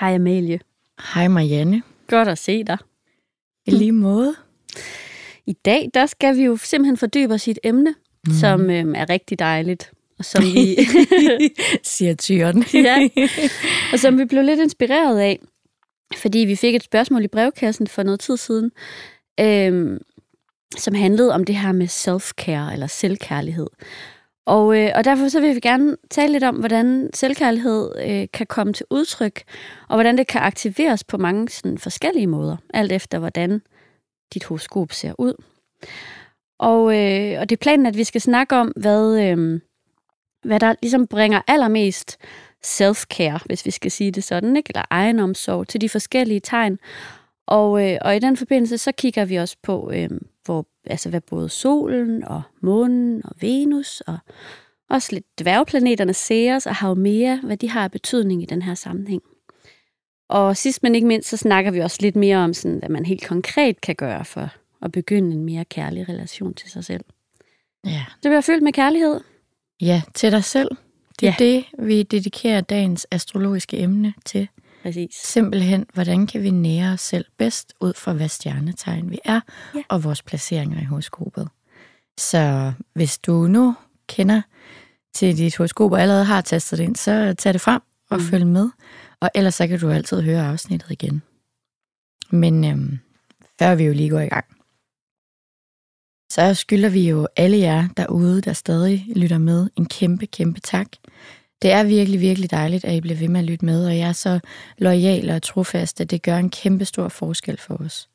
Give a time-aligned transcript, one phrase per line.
[0.00, 0.60] Hej Amalie.
[1.14, 1.82] Hej Marianne.
[2.08, 2.78] Godt at se dig.
[3.66, 4.34] I lige måde.
[5.46, 7.94] I dag der skal vi jo simpelthen fordybe os i et emne,
[8.26, 8.32] mm.
[8.32, 9.92] som øhm, er rigtig dejligt.
[10.18, 10.76] Og som vi,
[11.82, 12.64] Siger tyren.
[12.88, 13.08] ja,
[13.92, 15.38] og som vi blev lidt inspireret af,
[16.16, 18.70] fordi vi fik et spørgsmål i brevkassen for noget tid siden,
[19.40, 19.98] øhm,
[20.76, 23.66] som handlede om det her med self-care eller selvkærlighed.
[24.46, 28.46] Og, øh, og derfor så vil vi gerne tale lidt om, hvordan selvkærlighed øh, kan
[28.46, 29.42] komme til udtryk,
[29.88, 33.62] og hvordan det kan aktiveres på mange sådan, forskellige måder, alt efter hvordan
[34.34, 35.34] dit horoskop ser ud.
[36.58, 39.60] Og, øh, og det er planen, at vi skal snakke om, hvad, øh,
[40.42, 42.18] hvad der ligesom bringer allermest
[42.66, 44.70] self-care, hvis vi skal sige det sådan, ikke?
[44.70, 46.78] eller egenomsorg til de forskellige tegn.
[47.46, 50.10] Og, øh, og i den forbindelse, så kigger vi også på, øh,
[50.44, 54.18] hvor, altså, hvad både solen og månen og Venus og
[54.90, 59.22] også lidt dværgplaneterne Ceres og Haumea, hvad de har af betydning i den her sammenhæng.
[60.28, 63.06] Og sidst men ikke mindst, så snakker vi også lidt mere om, sådan, hvad man
[63.06, 64.48] helt konkret kan gøre for
[64.82, 67.04] at begynde en mere kærlig relation til sig selv.
[67.84, 68.04] Ja.
[68.22, 69.20] Det bliver fyldt med kærlighed.
[69.80, 70.68] ja, til dig selv.
[71.20, 71.44] Det er Ja.
[71.44, 74.48] det, vi dedikerer dagens astrologiske emne til.
[74.86, 75.14] Præcis.
[75.14, 79.40] Simpelthen, hvordan kan vi nære os selv bedst ud fra, hvad stjernetegn vi er,
[79.74, 79.82] Ja.
[79.88, 81.48] og vores placeringer i horoskopet.
[82.18, 83.74] Så hvis du nu
[84.08, 84.42] kender
[85.14, 88.24] til dit horoskop og allerede har tastet det ind, så tag det frem og mm.
[88.24, 88.68] følg med.
[89.20, 91.22] Og ellers så kan du altid høre afsnittet igen.
[92.30, 92.98] Men øhm,
[93.58, 94.46] før vi jo lige går i gang,
[96.30, 100.88] så skylder vi jo alle jer derude, der stadig lytter med, en kæmpe, kæmpe tak.
[101.62, 104.08] Det er virkelig, virkelig dejligt, at I bliver ved med at lytte med, og jeg
[104.08, 104.40] er så
[104.78, 108.08] lojal og trofast, at det gør en kæmpe stor forskel for os.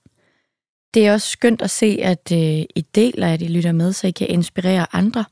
[0.93, 2.39] Det er også skønt at se, at øh,
[2.75, 5.25] I deler, at I lytter med, så I kan inspirere andre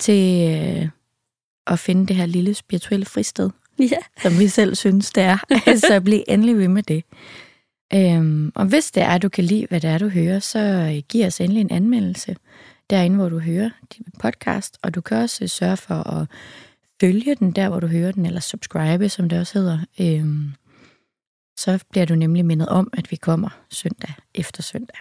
[0.00, 0.88] til øh,
[1.66, 3.98] at finde det her lille spirituelle fristed, Ja.
[4.22, 5.38] som vi selv synes, det er.
[5.88, 7.04] så bliv endelig ved med det.
[7.94, 10.58] Øhm, og hvis det er, at du kan lide, hvad det er, du hører, så
[10.58, 12.36] øh, giv os endelig en anmeldelse
[12.90, 14.78] derinde, hvor du hører din podcast.
[14.82, 16.26] Og du kan også øh, sørge for at
[17.00, 19.78] følge den der, hvor du hører den, eller subscribe, som det også hedder.
[20.00, 20.54] Øhm,
[21.56, 24.98] så bliver du nemlig mindet om, at vi kommer søndag efter søndag.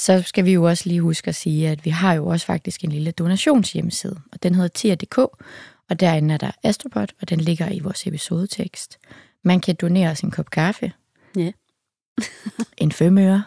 [0.00, 2.84] Så skal vi jo også lige huske at sige, at vi har jo også faktisk
[2.84, 5.18] en lille donationshjemmeside, og den hedder tier.dk,
[5.90, 8.98] og derinde er der Astropod, og den ligger i vores episodetekst.
[9.44, 10.92] Man kan donere os en kop kaffe,
[11.36, 11.52] Ja.
[12.78, 13.42] en femøre,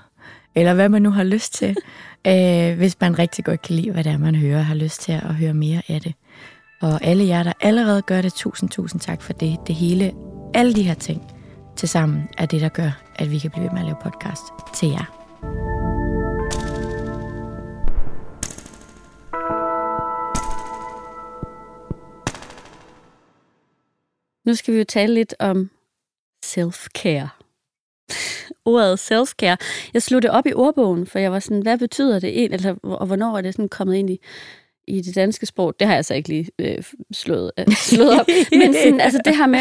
[0.55, 1.75] eller hvad man nu har lyst til,
[2.27, 5.01] øh, hvis man rigtig godt kan lide, hvad det er, man hører, og har lyst
[5.01, 6.13] til at høre mere af det.
[6.81, 9.57] Og alle jer, der allerede gør det, tusind, tusind tak for det.
[9.67, 10.13] Det hele,
[10.53, 11.31] alle de her ting
[11.75, 14.43] til sammen, er det, der gør, at vi kan blive ved med at lave podcast
[14.75, 15.15] til jer.
[24.45, 25.69] Nu skal vi jo tale lidt om
[26.45, 27.27] self-care.
[28.65, 29.57] Ordet self-care.
[29.93, 32.75] Jeg slog det op i ordbogen, for jeg var sådan, hvad betyder det egentlig, eller,
[32.83, 34.19] og hvornår er det sådan kommet ind i,
[34.89, 35.79] i det danske sprog?
[35.79, 36.83] Det har jeg så ikke lige øh,
[37.13, 38.25] slået, øh, slået op.
[38.51, 39.59] Men sådan, altså det her med,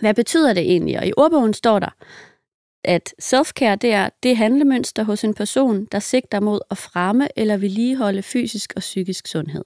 [0.00, 0.98] hvad betyder det egentlig?
[0.98, 1.94] Og i ordbogen står der,
[2.84, 7.56] at self-care, det er det handlemønster hos en person, der sigter mod at fremme eller
[7.56, 9.64] vedligeholde fysisk og psykisk sundhed.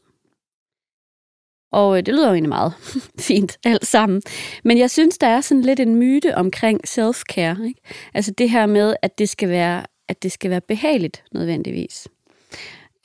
[1.73, 2.73] Og øh, det lyder jo egentlig meget
[3.29, 4.23] fint alt sammen.
[4.65, 7.67] Men jeg synes, der er sådan lidt en myte omkring self-care.
[7.67, 7.81] Ikke?
[8.15, 12.09] Altså det her med, at det skal være, at det skal være behageligt nødvendigvis.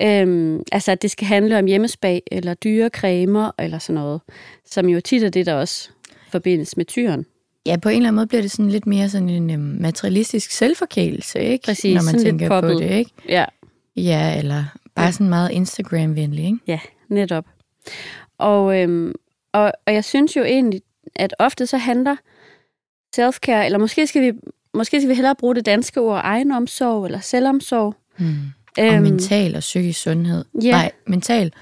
[0.01, 4.21] Øhm, altså at det skal handle om hjemmespag eller dyre cremer eller sådan noget,
[4.65, 5.89] som jo tit er det, der også
[6.29, 7.25] forbindes med tyren.
[7.65, 10.51] Ja, på en eller anden måde bliver det sådan lidt mere sådan en øhm, materialistisk
[10.51, 11.65] selvforkælelse, ikke?
[11.65, 12.79] Præcis, Når man sådan lidt tænker på poppet.
[12.79, 13.11] det, ikke?
[13.29, 13.45] Ja,
[13.95, 14.63] Ja, eller
[14.95, 16.57] bare sådan meget Instagram-venlig, ikke?
[16.67, 17.45] Ja, netop.
[18.37, 19.13] Og, øhm,
[19.53, 20.81] og, og jeg synes jo egentlig,
[21.15, 22.15] at ofte så handler
[23.19, 24.39] self-care, eller måske skal vi
[24.73, 27.95] måske skal vi hellere bruge det danske ord egenomsorg eller selvomsorg.
[28.17, 28.35] Mm.
[28.77, 30.45] Og mental og psykisk sundhed.
[30.55, 30.71] Øhm, ja.
[30.71, 31.53] Nej, mental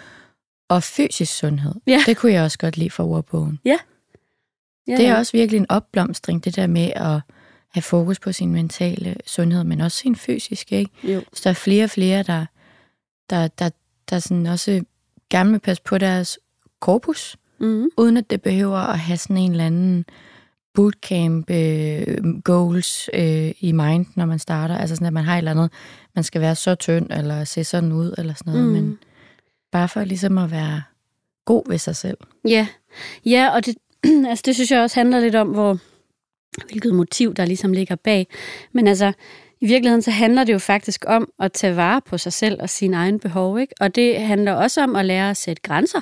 [0.69, 1.73] og fysisk sundhed.
[1.87, 2.03] Ja.
[2.05, 3.59] Det kunne jeg også godt lide fra ordbogen.
[3.65, 3.77] ja,
[4.87, 7.19] Det er også virkelig en opblomstring, det der med at
[7.71, 10.91] have fokus på sin mentale sundhed, men også sin fysiske, ikke?
[11.03, 11.21] Jo.
[11.33, 12.45] Så der er flere og flere, der,
[13.29, 13.69] der, der,
[14.09, 14.83] der sådan også
[15.29, 16.39] gerne vil passe på deres
[16.79, 17.89] korpus, Mm-hmm.
[17.97, 20.05] uden at det behøver at have sådan en eller anden
[20.79, 24.77] bootcamp øh, goals øh, i mind, når man starter.
[24.77, 25.71] Altså sådan, at man har et eller andet,
[26.15, 28.67] man skal være så tynd, eller se sådan ud, eller sådan noget.
[28.67, 28.73] Mm.
[28.73, 28.99] Men
[29.71, 30.81] bare for ligesom at være
[31.45, 32.17] god ved sig selv.
[32.47, 32.67] Ja,
[33.25, 33.75] ja og det,
[34.29, 35.77] altså, det synes jeg også handler lidt om, hvor,
[36.67, 38.27] hvilket motiv der ligesom ligger bag.
[38.73, 39.13] Men altså,
[39.61, 42.69] i virkeligheden så handler det jo faktisk om at tage vare på sig selv og
[42.69, 43.59] sine egne behov.
[43.59, 43.73] Ikke?
[43.79, 46.01] Og det handler også om at lære at sætte grænser.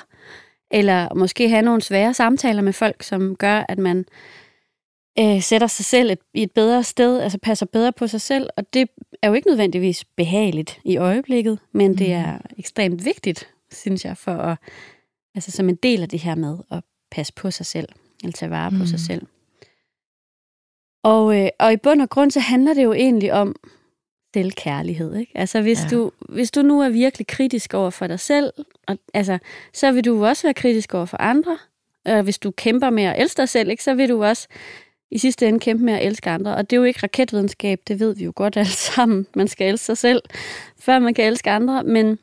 [0.70, 4.04] Eller måske have nogle svære samtaler med folk, som gør, at man
[5.18, 8.48] øh, sætter sig selv et, i et bedre sted, altså passer bedre på sig selv.
[8.56, 8.88] Og det
[9.22, 11.96] er jo ikke nødvendigvis behageligt i øjeblikket, men mm.
[11.96, 14.58] det er ekstremt vigtigt, synes jeg, for at,
[15.34, 17.88] altså som en del af det her med at passe på sig selv,
[18.22, 18.78] eller tage vare mm.
[18.78, 18.98] på sig mm.
[18.98, 19.26] selv.
[21.02, 23.56] Og, øh, og i bund og grund, så handler det jo egentlig om
[24.34, 25.16] selvkærlighed.
[25.16, 25.32] Ikke?
[25.34, 25.88] Altså hvis, ja.
[25.88, 28.52] du, hvis du nu er virkelig kritisk over for dig selv,
[28.88, 29.38] og, altså,
[29.72, 31.58] så vil du også være kritisk over for andre.
[32.04, 34.48] Og hvis du kæmper med at elske dig selv, ikke, så vil du også
[35.10, 36.54] i sidste ende kæmpe med at elske andre.
[36.56, 39.26] Og det er jo ikke raketvidenskab, det ved vi jo godt alle sammen.
[39.36, 40.22] Man skal elske sig selv,
[40.78, 41.82] før man kan elske andre.
[41.84, 42.18] Men,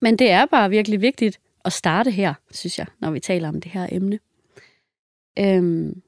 [0.00, 3.60] men det er bare virkelig vigtigt at starte her, synes jeg, når vi taler om
[3.60, 4.18] det her emne.
[5.38, 6.02] Øhm,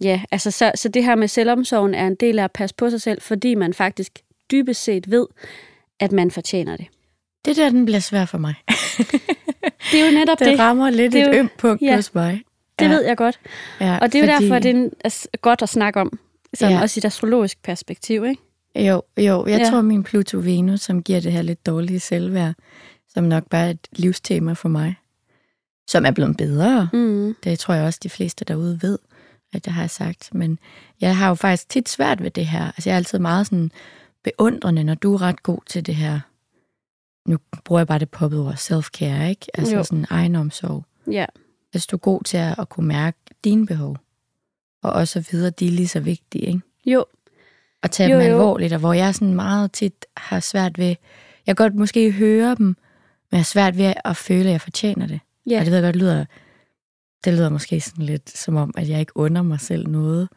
[0.00, 2.90] Ja, altså så, så det her med selvomsorgen er en del af at passe på
[2.90, 4.18] sig selv, fordi man faktisk
[4.50, 5.26] dybest set ved,
[6.00, 6.86] at man fortjener det.
[7.44, 8.54] Det der, den bliver svær for mig.
[9.92, 10.46] det er jo netop det.
[10.46, 12.42] Det rammer lidt det et ømt punkt ja, hos mig.
[12.80, 13.40] Det ved jeg godt.
[13.80, 14.46] Ja, og det er fordi...
[14.46, 16.18] jo derfor, det er godt at snakke om,
[16.54, 16.82] sådan ja.
[16.82, 18.42] også i et astrologisk perspektiv, ikke?
[18.76, 19.46] Jo, jo.
[19.46, 19.70] Jeg ja.
[19.70, 22.54] tror, min Pluto-Venus, som giver det her lidt dårlige selvværd,
[23.08, 24.94] som nok bare er et livstema for mig,
[25.88, 26.88] som er blevet bedre.
[26.92, 27.36] Mm.
[27.44, 28.98] Det tror jeg også, de fleste derude ved
[29.52, 30.34] at jeg har sagt.
[30.34, 30.58] Men
[31.00, 32.64] jeg har jo faktisk tit svært ved det her.
[32.64, 33.70] Altså jeg er altid meget sådan
[34.24, 36.20] beundrende, når du er ret god til det her.
[37.26, 39.46] Nu bruger jeg bare det poppet ord self-care, ikke?
[39.54, 39.84] Altså jo.
[39.84, 40.84] sådan egenomsorg.
[41.10, 41.26] Ja.
[41.70, 43.96] Hvis du er god til at, at kunne mærke dine behov.
[44.82, 46.60] Og også at vide, at de er lige så vigtige, ikke?
[46.86, 47.04] Jo.
[47.82, 50.86] Og tage jo, dem alvorligt, og hvor jeg sådan meget tit har svært ved...
[51.46, 52.76] Jeg kan godt måske høre dem, men
[53.32, 55.20] jeg har svært ved at føle, at jeg fortjener det.
[55.46, 55.58] Ja.
[55.58, 56.24] Og det ved jeg godt lyder
[57.24, 60.28] det lyder måske sådan lidt som om, at jeg ikke under mig selv noget.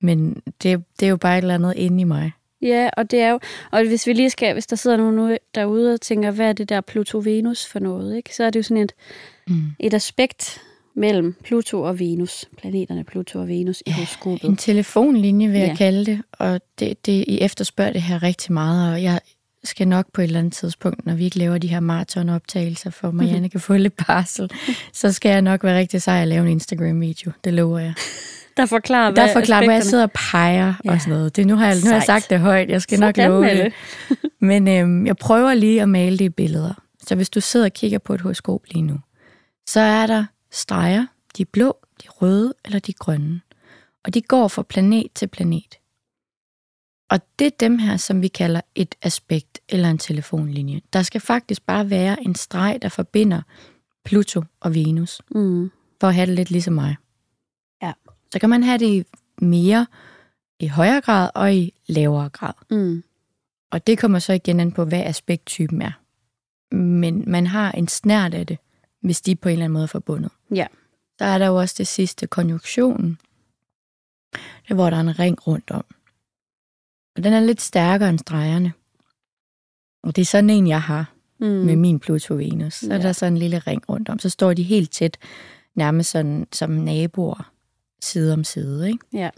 [0.00, 2.32] Men det, det er jo bare et eller andet inde i mig.
[2.62, 3.40] Ja, og det er jo,
[3.70, 6.68] og hvis vi lige skal, hvis der sidder nogen derude og tænker, hvad er det
[6.68, 8.36] der Pluto-Venus for noget, ikke?
[8.36, 8.92] så er det jo sådan et,
[9.48, 9.62] mm.
[9.78, 10.62] et aspekt
[10.96, 14.44] mellem Pluto og Venus, planeterne Pluto og Venus i ja, horoskopet.
[14.44, 15.74] en telefonlinje vil jeg ja.
[15.74, 19.20] kalde det, og det, det, I efterspørger det her rigtig meget, og jeg,
[19.66, 23.10] skal nok på et eller andet tidspunkt, når vi ikke laver de her maratonoptagelser, for
[23.10, 24.50] Marianne kan få lidt barsel,
[24.92, 27.32] så skal jeg nok være rigtig sej at lave en Instagram-video.
[27.44, 27.94] Det lover jeg.
[28.56, 30.92] Der forklarer, Der forklarer, hvor jeg sidder og peger ja.
[30.92, 31.36] og sådan noget.
[31.36, 33.44] Det, nu, har jeg, nu har jeg sagt det højt, jeg skal så nok love
[33.44, 33.72] det.
[34.40, 36.74] Men øhm, jeg prøver lige at male det i billeder.
[37.06, 38.98] Så hvis du sidder og kigger på et horoskop lige nu,
[39.68, 40.24] så er der
[40.56, 41.06] streger,
[41.36, 43.40] de blå, de røde eller de grønne.
[44.04, 45.78] Og de går fra planet til planet.
[47.10, 50.80] Og det er dem her, som vi kalder et aspekt eller en telefonlinje.
[50.92, 53.42] Der skal faktisk bare være en streg, der forbinder
[54.04, 55.70] Pluto og Venus, mm.
[56.00, 56.96] for at have det lidt ligesom mig.
[57.82, 57.92] Ja.
[58.32, 59.04] Så kan man have det i
[59.44, 59.86] mere
[60.60, 62.52] i højere grad og i lavere grad.
[62.70, 63.02] Mm.
[63.70, 65.92] Og det kommer så igen an på, hvad aspekttypen er.
[66.74, 68.58] Men man har en snært af det,
[69.06, 70.32] hvis de på en eller anden måde er forbundet.
[70.54, 70.66] Ja.
[71.18, 73.18] Så er der jo også det sidste, konjunktionen.
[74.32, 75.84] Det er, hvor der er en ring rundt om.
[77.16, 78.72] Og den er lidt stærkere end stregerne.
[80.02, 81.46] Og det er sådan en, jeg har mm.
[81.46, 82.70] med min Pluto-Venus.
[82.70, 82.94] Så ja.
[82.94, 84.18] er der sådan en lille ring rundt om.
[84.18, 85.18] Så står de helt tæt,
[85.74, 87.52] nærmest sådan som naboer,
[88.00, 88.88] side om side.
[88.88, 89.04] Ikke?
[89.12, 89.30] Ja.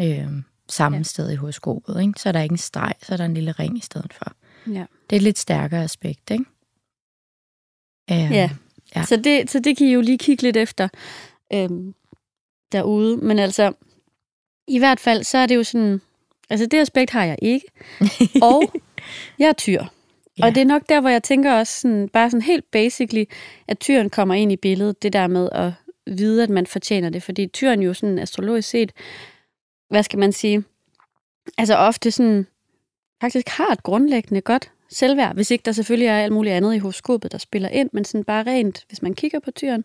[0.00, 1.02] Øhm, samme ja.
[1.02, 2.00] sted i horoskopet.
[2.00, 2.20] Ikke?
[2.20, 4.32] Så er der ikke en streg, så er der en lille ring i stedet for.
[4.66, 4.86] Ja.
[5.10, 6.44] Det er et lidt stærkere aspekt, ikke?
[8.10, 8.50] Øhm, ja.
[8.96, 9.04] Ja.
[9.04, 10.88] Så, det, så det kan I jo lige kigge lidt efter
[11.52, 11.94] øhm,
[12.72, 13.16] derude.
[13.16, 13.72] Men altså,
[14.68, 16.00] i hvert fald, så er det jo sådan,
[16.50, 17.66] Altså det aspekt har jeg ikke.
[18.48, 18.72] Og
[19.38, 19.84] jeg er tyr.
[20.38, 20.46] Ja.
[20.46, 23.24] Og det er nok der, hvor jeg tænker også sådan, bare sådan helt basically,
[23.68, 25.72] at tyren kommer ind i billedet, det der med at
[26.06, 27.22] vide, at man fortjener det.
[27.22, 28.92] Fordi tyren jo sådan astrologisk set,
[29.90, 30.64] hvad skal man sige,
[31.58, 32.46] altså ofte sådan,
[33.20, 36.78] faktisk har et grundlæggende godt selvværd, hvis ikke der selvfølgelig er alt muligt andet i
[36.78, 39.84] horoskopet, der spiller ind, men sådan bare rent, hvis man kigger på tyren,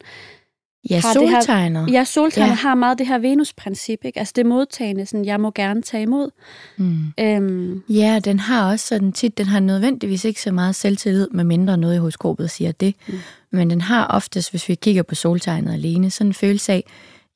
[0.89, 1.81] Ja, soltegnet.
[1.81, 2.55] Det her, ja, soltegnet ja.
[2.55, 4.19] har meget det her Venus-princip, ikke?
[4.19, 6.29] Altså det modtagende, sådan, jeg må gerne tage imod.
[6.77, 7.13] Mm.
[7.19, 7.83] Øhm.
[7.89, 11.77] Ja, den har også sådan tit, den har nødvendigvis ikke så meget selvtillid, med mindre
[11.77, 12.95] noget i horoskopet siger det.
[13.07, 13.19] Mm.
[13.51, 16.83] Men den har oftest, hvis vi kigger på soltegnet alene, sådan en følelse af,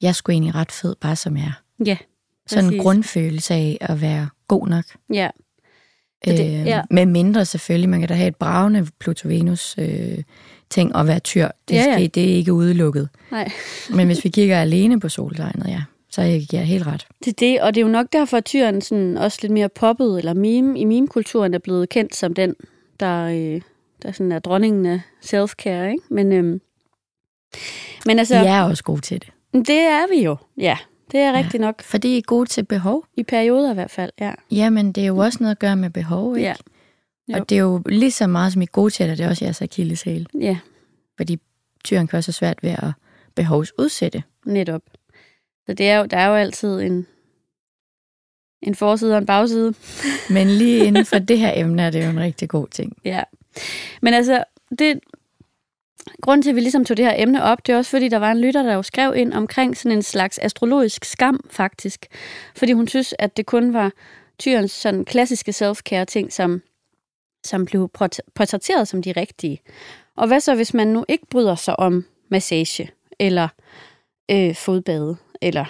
[0.01, 1.83] jeg skulle egentlig ret fed, bare som jeg er.
[1.85, 1.97] Ja,
[2.47, 4.85] Sådan en grundfølelse af at være god nok.
[5.13, 5.29] Ja.
[6.27, 6.81] Øh, det, ja.
[6.89, 10.23] Med mindre selvfølgelig, man kan da have et bravende Pluto-Venus øh,
[10.69, 11.47] ting at være tyr.
[11.67, 11.93] Det, ja, ja.
[11.93, 13.09] Skal, det er ikke udelukket.
[13.31, 13.51] Nej.
[13.95, 17.07] Men hvis vi kigger alene på soltegnet, ja, Så jeg giver helt ret.
[17.25, 19.69] Det er det, og det er jo nok derfor, at tyren sådan også lidt mere
[19.69, 22.55] poppet, eller meme, i meme-kulturen er blevet kendt som den,
[22.99, 23.61] der, øh,
[24.03, 26.03] der sådan er dronningen af self-care, ikke?
[26.09, 26.61] Men, øhm,
[28.05, 28.35] men altså...
[28.35, 29.29] De er også gode til det.
[29.67, 30.77] Det er vi jo, ja.
[31.11, 31.81] Det er rigtigt nok.
[31.81, 33.05] Fordi I er gode til behov.
[33.17, 34.33] I perioder i hvert fald, ja.
[34.51, 36.49] Jamen, det er jo også noget at gøre med behov, ikke?
[36.49, 36.55] Ja.
[37.27, 37.39] Jo.
[37.39, 39.45] Og det er jo lige så meget, som I gode til det, det er også
[39.45, 40.27] jeres akilleshæl.
[40.39, 40.57] Ja,
[41.17, 41.39] Fordi
[41.83, 42.91] tyren kan også have svært ved at
[43.35, 44.23] behovsudsætte.
[44.45, 44.81] netop.
[45.65, 47.07] Så det er jo, der er jo altid en,
[48.61, 49.73] en forside og en bagside.
[50.29, 52.97] Men lige inden for det her emne er det jo en rigtig god ting.
[53.05, 53.23] Ja.
[54.01, 54.43] Men altså,
[54.79, 54.99] det,
[56.21, 58.17] grunden til, at vi ligesom tog det her emne op, det er også fordi, der
[58.17, 62.05] var en lytter, der jo skrev ind omkring sådan en slags astrologisk skam, faktisk.
[62.55, 63.91] Fordi hun synes, at det kun var
[64.39, 66.61] tyrens sådan klassiske self-care ting, som,
[67.45, 67.89] som blev
[68.35, 69.61] portrætteret som de rigtige.
[70.15, 73.47] Og hvad så, hvis man nu ikke bryder sig om massage, eller
[74.31, 75.65] øh, fodbade, eller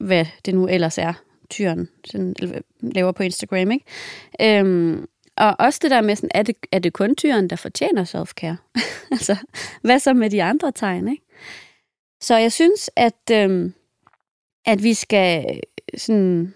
[0.00, 1.12] hvad det nu ellers er,
[1.50, 2.34] tyren sådan,
[2.80, 3.84] laver på Instagram, ikke?
[4.40, 8.04] Øhm, og også det der med, sådan, er, det, er det kun tyren, der fortjener
[8.04, 8.80] self-care?
[9.12, 9.36] altså,
[9.82, 11.22] hvad så med de andre tegn, ikke?
[12.20, 13.74] Så jeg synes, at, øhm,
[14.66, 15.60] at vi skal
[15.96, 16.54] sådan...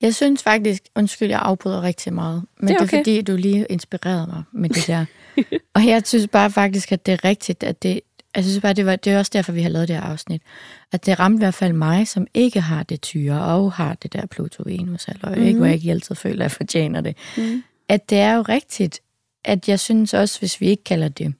[0.00, 2.98] Jeg synes faktisk, undskyld, jeg afbryder rigtig meget, men Det er det er, okay.
[2.98, 5.04] fordi, du lige inspirerede mig med det der.
[5.74, 8.00] og jeg synes bare faktisk, at det er rigtigt, at det,
[8.36, 10.42] jeg synes bare, det, var, det er også derfor, vi har lavet det her afsnit,
[10.92, 14.12] at det ramte i hvert fald mig, som ikke har det tyre, og har det
[14.12, 15.46] der Pluto-Venus, eller mm-hmm.
[15.46, 17.16] ikke, hvor jeg ikke altid føler, at jeg fortjener det.
[17.36, 17.62] Mm.
[17.88, 19.00] At det er jo rigtigt,
[19.44, 21.34] at jeg synes også, hvis vi ikke kalder det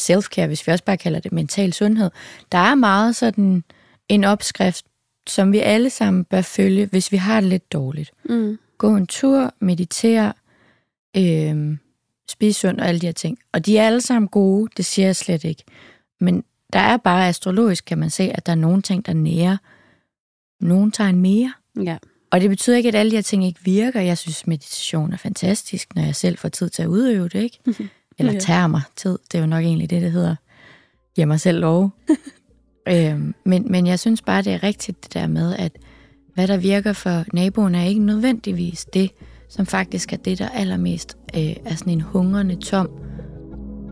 [0.00, 2.10] self-care, hvis vi også bare kalder det mental sundhed,
[2.52, 3.64] der er meget sådan
[4.08, 4.84] en opskrift,
[5.26, 8.10] som vi alle sammen bør følge, hvis vi har det lidt dårligt.
[8.24, 8.58] Mm.
[8.78, 10.32] Gå en tur, meditere,
[11.16, 11.76] øh,
[12.28, 13.38] spise sundt og alle de her ting.
[13.52, 15.64] Og de er alle sammen gode, det siger jeg slet ikke.
[16.20, 19.56] Men der er bare astrologisk, kan man se, at der er nogle ting, der nærer
[20.60, 21.52] nogle tegn mere.
[21.84, 21.96] Ja.
[22.30, 24.00] Og det betyder ikke, at alle de her ting ikke virker.
[24.00, 27.58] Jeg synes, meditation er fantastisk, når jeg selv får tid til at udøve det, ikke?
[28.18, 28.38] Eller Ja.
[28.38, 29.18] tager mig tid.
[29.32, 30.36] Det er jo nok egentlig det, det hedder.
[31.14, 31.90] Giver mig selv lov.
[32.88, 35.72] øhm, men, men jeg synes bare, det er rigtigt det der med, at
[36.34, 39.10] hvad der virker for naboen, er ikke nødvendigvis det,
[39.48, 42.88] som faktisk er det, der allermest øh, er sådan en hungrende, tom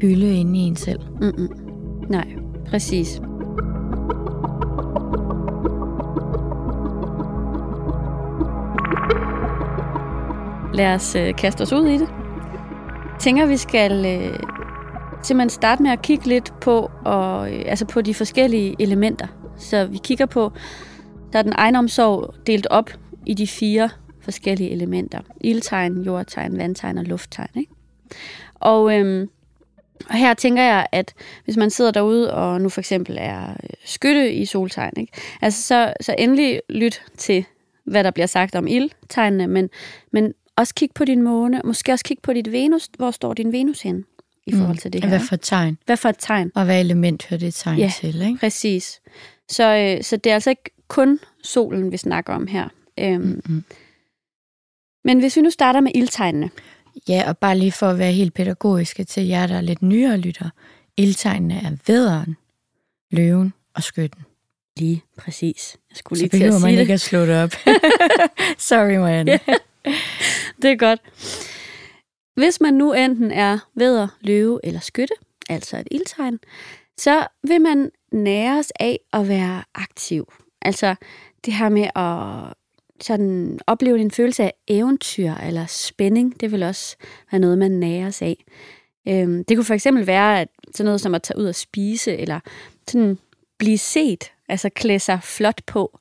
[0.02, 1.00] hylde inde i en selv.
[1.20, 1.63] Mm-mm.
[2.08, 2.26] Nej,
[2.66, 3.20] præcis.
[10.74, 12.08] Lad os øh, kaste os ud i det.
[13.12, 14.38] Jeg tænker, vi skal øh,
[15.22, 19.26] simpelthen starte med at kigge lidt på, og, øh, altså på de forskellige elementer.
[19.56, 20.52] Så vi kigger på,
[21.32, 22.90] der er den egenomsorg delt op
[23.26, 25.20] i de fire forskellige elementer.
[25.40, 27.50] Ildtegn, jordtegn, vandtegn og lufttegn.
[27.56, 27.72] Ikke?
[28.54, 29.28] Og øhm,
[30.08, 33.70] og her tænker jeg, at hvis man sidder derude og nu for eksempel er øh,
[33.84, 35.12] skytte i soltegn, ikke?
[35.42, 37.44] Altså så, så endelig lyt til,
[37.86, 39.70] hvad der bliver sagt om ildtegnene, men,
[40.12, 42.88] men også kig på din måne, måske også kig på dit Venus.
[42.96, 44.04] Hvor står din Venus hen
[44.46, 45.08] i forhold til det her?
[45.08, 45.78] Hvad for tegn?
[45.86, 46.52] Hvad for et tegn?
[46.54, 47.92] Og hvad element hører det tegn Ja.
[48.00, 48.38] til, ikke?
[48.40, 49.00] Præcis.
[49.48, 52.68] Så, øh, så det er altså ikke kun solen, vi snakker om her.
[53.00, 53.64] Øhm, Mm-hmm.
[55.04, 56.50] Men hvis vi nu starter med ildtegnene.
[57.08, 60.16] Ja, og bare lige for at være helt pædagogiske til jer, der er lidt nyere
[60.16, 60.50] lytter.
[60.96, 62.36] Ildtegnene er vædderen,
[63.10, 64.22] løven og skytten.
[64.76, 65.76] Lige præcis.
[65.90, 66.94] Jeg skulle Så lige til at behøver man sige ikke det.
[66.94, 67.50] at slå det op.
[68.68, 69.30] Sorry, Marianne.
[69.32, 69.38] Ja.
[70.62, 71.00] Det er godt.
[72.36, 75.14] Hvis man nu enten er vædder, løve eller skytte,
[75.48, 76.38] altså et ildtegn,
[76.98, 80.32] så vil man næres af at være aktiv.
[80.62, 80.94] Altså
[81.44, 82.54] det her med at
[83.04, 86.96] sådan opleve en følelse af eventyr eller spænding, det vil også
[87.32, 88.44] være noget, man næres af.
[89.08, 92.16] Øhm, det kunne for eksempel være at sådan noget som at tage ud og spise,
[92.16, 92.40] eller
[92.88, 93.18] sådan
[93.58, 95.98] blive set, altså klæde sig flot på,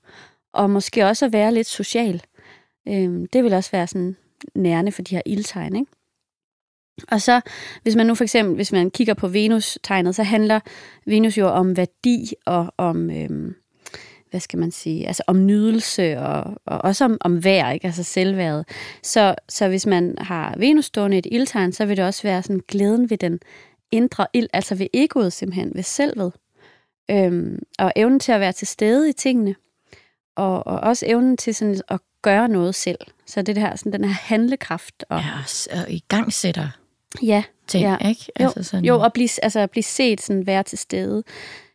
[0.54, 2.22] og måske også at være lidt social.
[2.88, 4.16] Øhm, det vil også være sådan
[4.56, 5.92] nærende for de her ildtegn, ikke?
[7.12, 7.42] Og så,
[7.84, 10.60] hvis man nu for eksempel, hvis man kigger på Venus-tegnet, så handler
[11.06, 13.56] Venus jo om værdi og om, øhm,
[14.34, 17.86] hvad skal man sige, altså om nydelse og, og også om, om vejr, ikke?
[17.86, 18.66] altså selvværdet.
[19.04, 22.44] Så, så hvis man har Venus stående i et ildtegn, så vil det også være
[22.44, 23.40] sådan glæden ved den
[23.92, 26.34] indre ild, altså ved egoet simpelthen, ved selvet.
[27.12, 29.56] Øhm, og evnen til at være til stede i tingene,
[30.36, 33.00] og, og også evnen til sådan at gøre noget selv.
[33.26, 35.06] Så det her, sådan den her handlekraft.
[35.10, 35.26] Og, Ja,
[35.74, 36.68] og, og i gang sætter
[37.24, 38.10] ja, ting, Ja.
[38.10, 38.26] ikke?
[38.40, 41.24] jo, Altså sådan, jo at blive, altså blive set, sådan være til stede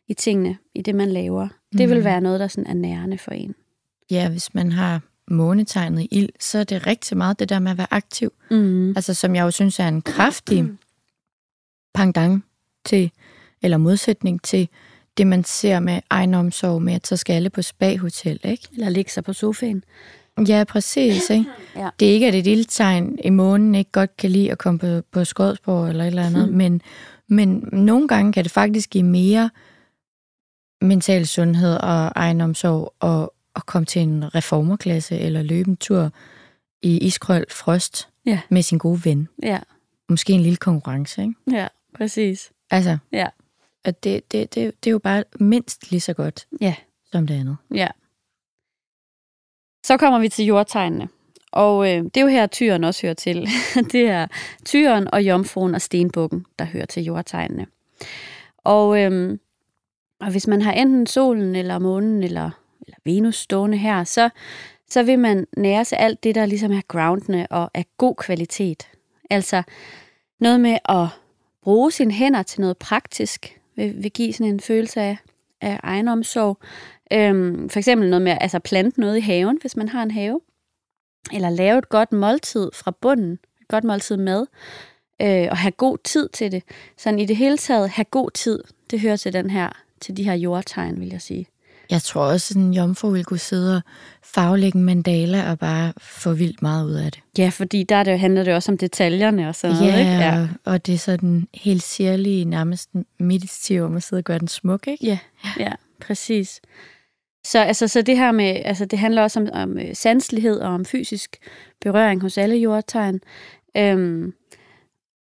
[0.09, 1.49] i tingene, i det man laver.
[1.73, 2.05] Det vil Mhm.
[2.05, 3.55] være noget, der sådan er nærende for en.
[4.11, 7.71] Ja, hvis man har månetegnet i ild, så er det rigtig meget det der med
[7.71, 8.33] at være aktiv.
[8.51, 8.89] Mm.
[8.91, 10.65] Altså, som jeg jo synes er en kraftig
[11.95, 12.45] pendant
[12.85, 13.11] til,
[13.63, 14.69] eller modsætning til
[15.17, 18.69] det, man ser med egenomsorg med, at så skal alle på spa-hotel, ikke?
[18.73, 19.85] Eller ligge sig på sofaen.
[20.49, 21.31] Ja, præcis.
[21.31, 21.45] Ikke?
[21.77, 21.89] Ja.
[22.01, 24.79] Det er ikke, at et lille tegn i månen ikke godt kan lide at komme
[24.79, 26.57] på, på Skodsborg eller et eller andet, Hmm.
[26.57, 26.83] men,
[27.29, 29.51] men nogle gange kan det faktisk give mere
[30.81, 36.11] mental sundhed og egenomsorg og at komme til en reformerklasse eller løbe en tur
[36.83, 38.41] i iskold frost Ja.
[38.49, 39.29] med sin gode ven.
[39.43, 39.59] Ja,
[40.09, 41.35] Måske en lille konkurrence, ikke?
[41.53, 42.53] ja, præcis.
[42.71, 43.27] Altså, Ja.
[43.85, 46.75] at det, det, det, det er jo bare mindst lige så godt Ja.
[47.13, 47.57] som det andet.
[47.75, 47.89] Ja.
[49.87, 51.09] Så kommer vi til jordtegnene.
[51.53, 53.49] Og øh, det er jo her, tyren også hører til.
[53.93, 54.27] det er
[54.65, 57.67] tyren og jomfruen og stenbukken, der hører til jordtegnene.
[58.59, 59.39] Og, øh,
[60.21, 62.51] og hvis man har enten solen eller månen eller,
[62.87, 64.31] eller Venus stående her, så,
[64.91, 68.89] så vil man nære sig alt det, der ligesom er groundende og er god kvalitet.
[69.31, 69.63] Altså
[70.41, 71.07] noget med at
[71.63, 75.17] bruge sine hænder til noget praktisk, vil, vil give sådan en følelse af,
[75.61, 76.59] af egenomsorg.
[77.13, 80.11] Øhm, for eksempel noget med at altså plante noget i haven, hvis man har en
[80.11, 80.41] have.
[81.33, 83.33] Eller lave et godt måltid fra bunden.
[83.61, 84.47] Et godt måltid mad.
[85.23, 86.63] Øh, og have god tid til det.
[86.97, 88.65] Sådan i det hele taget, have god tid.
[88.91, 91.47] Det hører til den her, til de her jordtegn, vil jeg sige.
[91.91, 93.83] Jeg tror også, at en jomfru ville kunne sidde og
[94.23, 97.21] farvelægge en mandala og bare få vildt meget ud af det.
[97.39, 100.11] Ja, fordi der er det, handler det også om detaljerne og sådan noget, ikke?
[100.11, 104.39] Ja, og, og det er sådan helt særlige, nærmest meditativ, om at sidde og gøre
[104.39, 105.07] den smuk, ikke?
[105.07, 105.19] Ja,
[105.59, 106.61] ja, præcis.
[107.47, 110.71] Så, altså, så det her med, altså, det handler også om, om øh, sanselighed og
[110.71, 111.37] om fysisk
[111.81, 113.21] berøring hos alle jordtegn.
[113.77, 114.33] Øhm,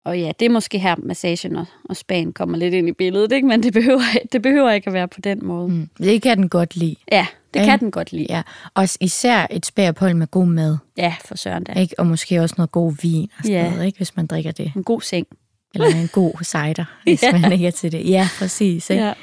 [0.07, 3.31] og ja, det er måske her, massagen og, og spagen kommer lidt ind i billedet,
[3.31, 3.47] ikke?
[3.47, 5.67] men det behøver, det behøver ikke at være på den måde.
[5.69, 5.89] Mm.
[5.97, 6.95] Det kan den godt lide.
[7.11, 7.65] Ja, det Ja.
[7.65, 8.27] kan den godt lide.
[8.29, 8.41] Ja,
[8.73, 11.74] og især et spærophold med god mad, Ja, for søren da.
[11.74, 12.00] ikke?
[12.00, 13.70] og måske også noget god vin og sådan Ja.
[13.70, 13.98] noget, ikke?
[13.98, 14.72] hvis man drikker det.
[14.75, 15.27] En god seng.
[15.75, 17.37] Eller en god cider, hvis Ja.
[17.39, 18.09] man ikke er til det.
[18.09, 18.89] Ja, præcis.
[18.89, 19.03] Ikke?
[19.03, 19.13] Ja,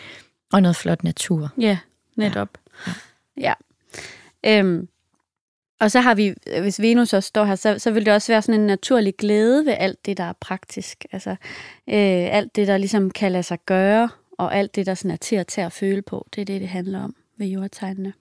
[0.53, 1.51] Og noget flot natur.
[1.61, 1.79] ja
[2.17, 2.49] netop.
[3.41, 3.53] Ja.
[4.45, 4.59] ja.
[4.61, 4.89] Øhm,
[5.85, 8.33] og så har vi, øh, hvis Venus også står her, så, så vil det også
[8.33, 11.05] være sådan en naturlig glæde ved alt det, der er praktisk.
[11.13, 15.11] Altså øh, alt det, der ligesom kan lade sig gøre, og alt det, der sådan
[15.11, 16.27] er til at tage at føle på.
[16.35, 18.13] Det er det, det handler om ved jordtegnene.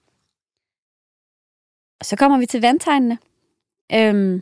[2.00, 3.18] Og så kommer vi til vandtegnene.
[3.94, 4.42] Øhm,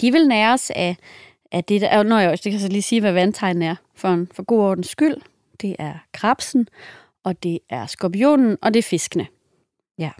[0.00, 0.96] de vil næres af,
[1.52, 2.02] af det, der...
[2.02, 4.60] Nå, jeg det kan jeg så lige sige, hvad vandtegnene er, for, en, for god
[4.60, 5.16] ordens skyld.
[5.60, 6.68] Det er krabsen,
[7.24, 9.26] og det er skorpionen, og det er fiskene.
[9.98, 10.10] Ja.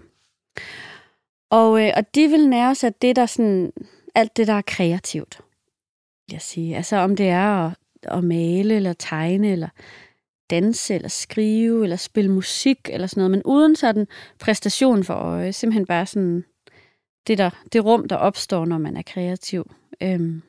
[1.55, 3.73] Og, øh, og de vil nære sig af det, der sådan,
[4.15, 5.41] alt det, der er kreativt,
[6.27, 6.77] vil jeg sige.
[6.77, 9.69] Altså om det er at, at male, eller tegne, eller
[10.51, 14.07] danse, eller skrive, eller spille musik, eller sådan noget, men uden sådan
[14.39, 15.53] præstation for øje.
[15.53, 16.45] Simpelthen bare sådan
[17.27, 19.71] det, der, det rum, der opstår, når man er kreativ.
[20.03, 20.43] Øhm,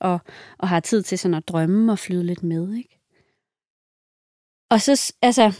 [0.00, 0.18] og,
[0.58, 2.98] og har tid til sådan at drømme og flyde lidt med, ikke?
[4.70, 5.52] Og så, altså,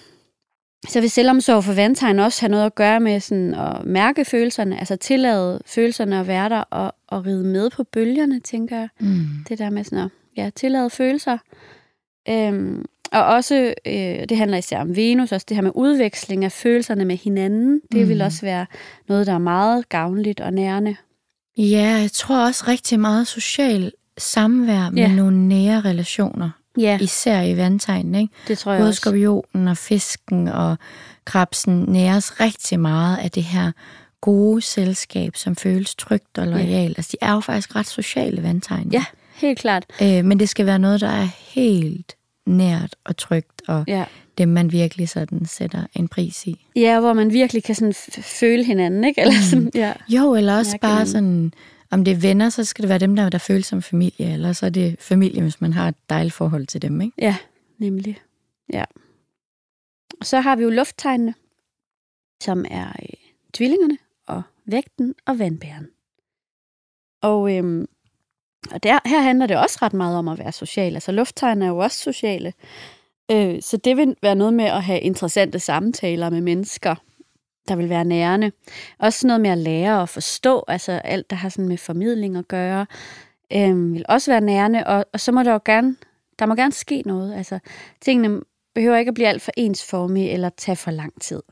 [0.89, 4.79] så vil selvomsorg for vandtegn også have noget at gøre med sådan at mærke følelserne,
[4.79, 8.89] altså tillade følelserne at være der og, og ride med på bølgerne, tænker jeg.
[9.01, 9.25] Mm.
[9.49, 11.39] Det der med sådan at ja, tillade følelser.
[12.29, 13.93] Øhm, og også, øh,
[14.29, 17.81] det handler især om Venus, også det her med udveksling af følelserne med hinanden.
[17.93, 18.09] Det Mm.
[18.09, 18.67] vil også være
[19.09, 20.97] noget, der er meget gavnligt og nærende.
[21.59, 25.15] Ja, jeg tror også rigtig meget social samvær med Ja.
[25.15, 26.51] nogle nære relationer.
[26.79, 28.35] Ja, Især i vandtegnen, ikke?
[28.49, 29.01] det tror jeg Både også.
[29.01, 30.77] skorpionen og fisken og
[31.25, 33.73] krabsen næres rigtig meget af det her
[34.21, 36.99] gode selskab, som føles trygt og lojalt.
[36.99, 38.89] Altså, de er jo faktisk ret sociale vandtegn.
[38.93, 39.05] Ja,
[39.35, 39.85] helt klart.
[40.03, 42.13] Øh, men det skal være noget, der er helt
[42.47, 44.05] nært og trygt, og Ja.
[44.39, 46.67] det man virkelig sådan sætter en pris i.
[46.77, 49.21] Ja, hvor man virkelig kan sådan føle hinanden, ikke?
[49.21, 49.93] Eller sådan, ja.
[50.09, 51.13] Jo, eller også Mærke bare hinanden.
[51.13, 51.53] sådan,
[51.93, 54.53] om det er venner, så skal det være dem, der, der føles som familie, eller
[54.53, 57.15] så er det familie, hvis man har et dejligt forhold til dem, ikke?
[57.19, 57.37] Ja,
[57.79, 58.21] nemlig.
[58.73, 58.85] Ja.
[60.21, 61.35] Og så har vi jo lufttegnene,
[62.43, 63.09] som er øh,
[63.55, 65.89] tvillingerne og vægten og vandbæren.
[67.23, 67.87] Og, øhm,
[68.71, 70.95] og der, her handler det også ret meget om at være social.
[70.95, 72.53] Altså lufttegn er jo også sociale.
[73.31, 76.95] Øh, så det vil være noget med at have interessante samtaler med mennesker,
[77.69, 78.53] der vil være nærende.
[78.99, 82.49] Også noget med at lære og forstå, altså alt, der har sådan med formidling at
[82.49, 82.87] gøre,
[83.53, 84.87] øh, vil også være nærende.
[84.87, 85.97] Og, og så må der jo gerne,
[86.39, 87.35] der må gerne ske noget.
[87.35, 87.59] Altså
[88.01, 88.41] tingene
[88.75, 91.43] behøver ikke at blive alt for ensformige eller tage for lang tid.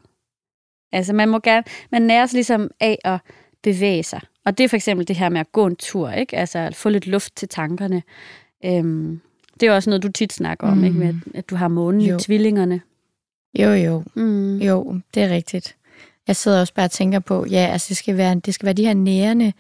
[0.93, 3.19] Altså man må gerne, man næres ligesom af at
[3.63, 4.21] bevæge sig.
[4.45, 6.37] Og det er for eksempel det her med at gå en tur, ikke?
[6.37, 8.03] Altså at få lidt luft til tankerne.
[8.65, 9.21] Øhm,
[9.61, 10.85] det er også noget, du tit snakker om, Mm.
[10.85, 10.99] ikke?
[10.99, 12.17] Med, at, at du har månen Jo.
[12.17, 12.81] i tvillingerne.
[13.59, 14.03] Jo, jo.
[14.15, 14.57] Mm.
[14.59, 15.77] Jo, det er rigtigt.
[16.29, 18.75] Jeg sidder også bare og tænker på, ja, altså det skal være, det skal være
[18.75, 19.53] de her nærende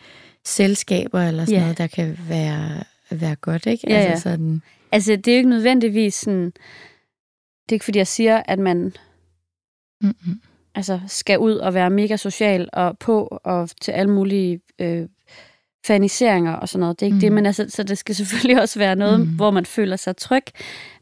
[0.45, 1.61] selskaber, eller sådan Ja.
[1.61, 3.91] noget, der kan være, være godt, ikke?
[3.91, 4.35] Ja, altså ja.
[4.35, 6.45] sådan, Altså, det er jo ikke nødvendigvis sådan...
[6.47, 8.93] det er ikke fordi, jeg siger, at man
[10.03, 10.41] Mm-hmm.
[10.75, 15.09] altså, skal ud og være mega social og på og til alle mulige øh,
[15.87, 17.01] faniseringer og sådan noget.
[17.01, 17.21] Det er ikke mm.
[17.21, 19.21] det, men altså, så det skal selvfølgelig også være noget.
[19.21, 19.27] Mm.
[19.27, 20.43] hvor man føler sig tryg.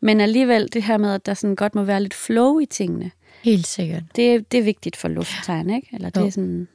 [0.02, 3.10] Men alligevel det her med, at der sådan godt må være lidt flow i tingene,
[3.50, 4.02] Helt sikkert.
[4.16, 5.88] det, er- det er vigtigt for lufttegn, ikke?
[5.92, 6.26] Eller det Jo.
[6.26, 6.68] er sådan,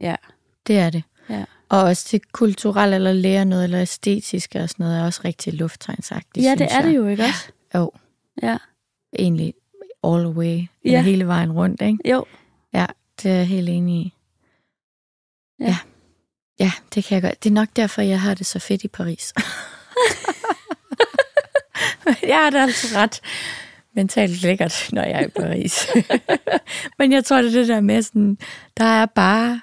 [0.00, 0.14] ja.
[0.66, 1.02] Det er det.
[1.30, 1.44] Ja.
[1.68, 5.54] Og også til kulturelt eller lære noget, eller æstetisk og sådan noget, er også rigtig
[5.54, 6.96] lufttegnsagtigt, Ja, det er det jeg.
[6.96, 7.48] jo, ikke også?
[7.74, 7.90] Jo,
[8.42, 8.56] Ja.
[9.18, 9.54] egentlig
[10.04, 10.90] all the way, Ja.
[10.90, 11.02] ja.
[11.02, 11.98] hele vejen rundt, ikke?
[12.10, 12.24] Jo,
[12.74, 12.86] Ja,
[13.22, 14.12] det er jeg helt enig i.
[15.60, 15.64] Ja.
[15.66, 15.76] Ja.
[16.60, 17.44] Ja, det kan jeg godt.
[17.44, 19.32] Det er nok derfor, jeg har det så fedt i Paris.
[22.28, 23.20] jeg har det altså ret
[23.94, 25.86] mentalt lækkert, når jeg er i Paris.
[26.98, 28.38] Men jeg tror, det er det der med, sådan,
[28.76, 29.60] der er bare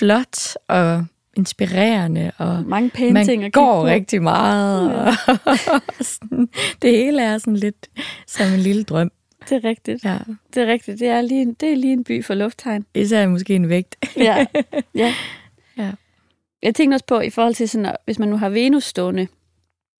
[0.00, 1.04] flot og
[1.36, 3.86] inspirerende, og mange pæne man ting at går på.
[3.86, 4.94] rigtig meget.
[4.94, 5.12] Og
[6.00, 6.48] sådan,
[6.82, 7.90] det hele er sådan lidt
[8.26, 9.10] som en lille drøm.
[9.48, 10.04] Det er rigtigt.
[10.04, 10.18] Ja.
[10.54, 11.00] Det er rigtigt.
[11.00, 12.86] Det er lige en, det er lige en by for lufttegn.
[12.94, 13.96] Især måske en vægt.
[14.16, 14.46] Ja.
[14.94, 15.14] ja.
[15.76, 15.90] Ja.
[16.62, 19.28] Jeg tænkte også på, i forhold til sådan, hvis man nu har Venus stående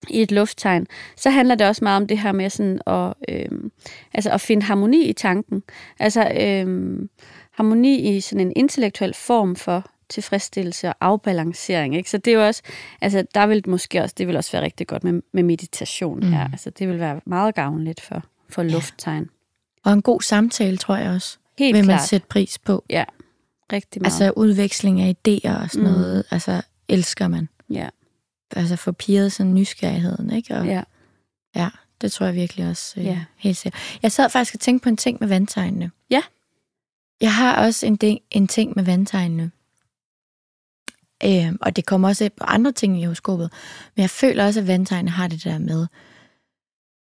[0.09, 0.87] i et lufttegn,
[1.17, 3.71] så handler det også meget om det her med sådan at, øhm,
[4.15, 5.63] altså at finde harmoni i tanken.
[5.99, 7.09] Altså øhm,
[7.51, 11.97] harmoni i sådan en intellektuel form for tilfredsstillelse og afbalancering.
[11.97, 12.11] Ikke?
[12.11, 12.63] Så det er jo også,
[13.01, 16.47] altså der vil måske også, det vil også være rigtig godt med, med meditation her.
[16.47, 16.53] Mm.
[16.53, 19.29] Altså det vil være meget gavnligt for, for lufttegn.
[19.85, 22.09] Og en god samtale, tror jeg også, Helt vil man klart.
[22.09, 22.85] sætte pris på.
[23.73, 24.07] Rigtig meget.
[24.13, 25.93] Altså udveksling af idéer og sådan Mm.
[25.95, 27.49] noget, altså elsker man.
[27.71, 27.89] ja.
[28.57, 30.55] Altså få pirret sådan nysgerrigheden, ikke?
[30.55, 30.83] Og, ja.
[31.57, 31.69] ja,
[32.01, 33.25] det tror jeg virkelig også øh, Ja.
[33.37, 33.99] helt sikkert.
[34.03, 35.91] Jeg sad faktisk og tænkte på en ting med vandtegnene.
[36.11, 36.23] Ja.
[37.21, 39.51] Jeg har også en, ting, en ting med vandtegnene.
[41.25, 43.53] Øh, og det kommer også på andre ting i horoskopet.
[43.97, 45.87] Men jeg føler også, at vandtegnene har det der med,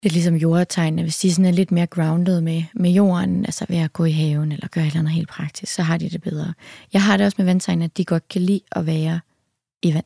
[0.03, 3.65] det er ligesom jordtegnene, hvis de sådan er lidt mere grounded med, med jorden, altså
[3.69, 6.09] ved at gå i haven eller gøre et eller andet helt praktisk, så har de
[6.09, 6.53] det bedre.
[6.93, 9.19] Jeg har det også med vandtegnene, at de godt kan lide at være
[9.81, 10.05] i vand.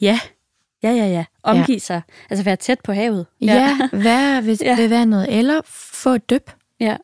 [0.00, 0.20] Ja,
[0.82, 1.24] ja, ja, ja.
[1.42, 1.78] Omgive ja.
[1.78, 2.02] sig.
[2.30, 3.26] Altså være tæt på havet.
[3.40, 4.66] Ja, ja være ved, Ja.
[4.70, 4.76] ja.
[4.76, 5.60] ved vandet, eller
[5.92, 6.50] få et dyb.
[6.80, 6.96] Ja,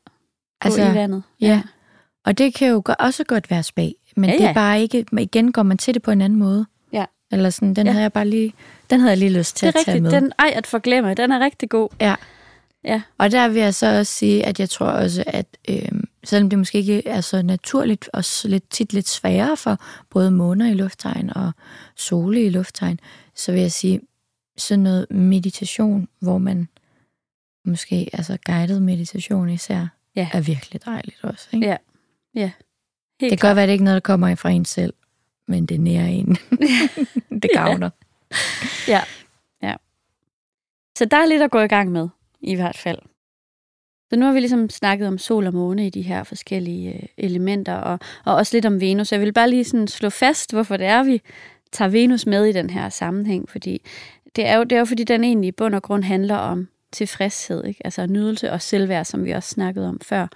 [0.60, 1.22] Altså, altså, i vandet.
[1.40, 1.62] ja.
[2.26, 4.38] Og det kan jo også godt være spag, men Ja, ja, ja.
[4.38, 4.50] det ja.
[4.50, 6.66] er bare ikke, igen går man til det på en anden måde.
[6.92, 7.04] Ja.
[7.32, 7.90] Eller sådan, den Ja.
[7.90, 7.92] ja.
[7.92, 8.52] havde jeg bare lige,
[8.90, 10.12] den havde jeg lige lyst til Det er at tage rigtigt.
[10.12, 10.20] med.
[10.20, 11.88] Den, ej, at forglemme, den er rigtig god.
[12.00, 12.14] Ja.
[12.84, 13.02] Ja.
[13.18, 15.88] Og der vil jeg så også sige, at jeg tror også, at øh,
[16.24, 19.78] selvom det måske ikke er så naturligt, og lidt, tit lidt sværere for
[20.10, 21.52] både måner i lufttegn og
[21.96, 23.00] sole i lufttegn,
[23.34, 24.00] så vil jeg sige,
[24.56, 26.68] sådan noget meditation, hvor man
[27.64, 30.28] måske, altså guided meditation især, Ja.
[30.32, 31.48] er virkelig dejligt også.
[31.52, 31.66] Ikke?
[31.66, 31.76] Ja.
[32.34, 32.50] Ja.
[33.20, 34.94] Helt Det kan godt være, at det ikke er noget, der kommer fra en selv,
[35.48, 36.36] men det er nære en.
[37.42, 37.90] det gavner.
[38.88, 39.00] Ja.
[39.62, 39.74] ja.
[40.98, 42.08] Så der er lidt at gå i gang med,
[42.40, 42.98] i hvert fald.
[44.10, 47.02] Så nu har vi ligesom snakket om sol og måne i de her forskellige øh,
[47.16, 49.12] elementer, og, og også lidt om Venus.
[49.12, 51.22] Jeg vil bare lige sådan slå fast, hvorfor det er, vi
[51.74, 53.82] tager Venus med i den her sammenhæng, fordi
[54.36, 56.68] det er jo, det er jo fordi, den egentlig i bund og grund handler om
[56.92, 57.80] tilfredshed, ikke?
[57.84, 60.26] altså nydelse og selvværd, som vi også snakkede om før.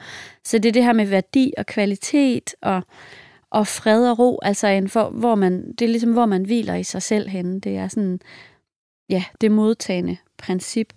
[0.44, 2.82] Så det er det her med værdi og kvalitet og,
[3.50, 6.74] og fred og ro, altså en for, hvor man, det er ligesom, hvor man hviler
[6.74, 7.60] i sig selv henne.
[7.60, 8.20] Det er sådan,
[9.10, 10.92] ja, det modtagende princip.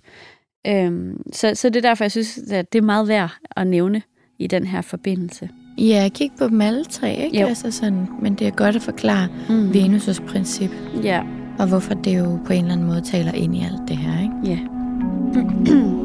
[0.68, 4.02] Øhm, så, så det er derfor, jeg synes, at det er meget værd at nævne
[4.40, 5.50] i den her forbindelse.
[5.78, 7.42] Ja, kig på dem alle tre, ikke?
[7.42, 7.48] Jo.
[7.48, 9.72] Altså sådan, men det er godt at forklare Mm.
[9.72, 10.72] Venus' princip,
[11.04, 11.22] Ja,
[11.60, 14.22] og hvorfor det jo på en eller anden måde taler ind i alt det her,
[14.22, 14.34] ikke?
[14.46, 14.60] ja.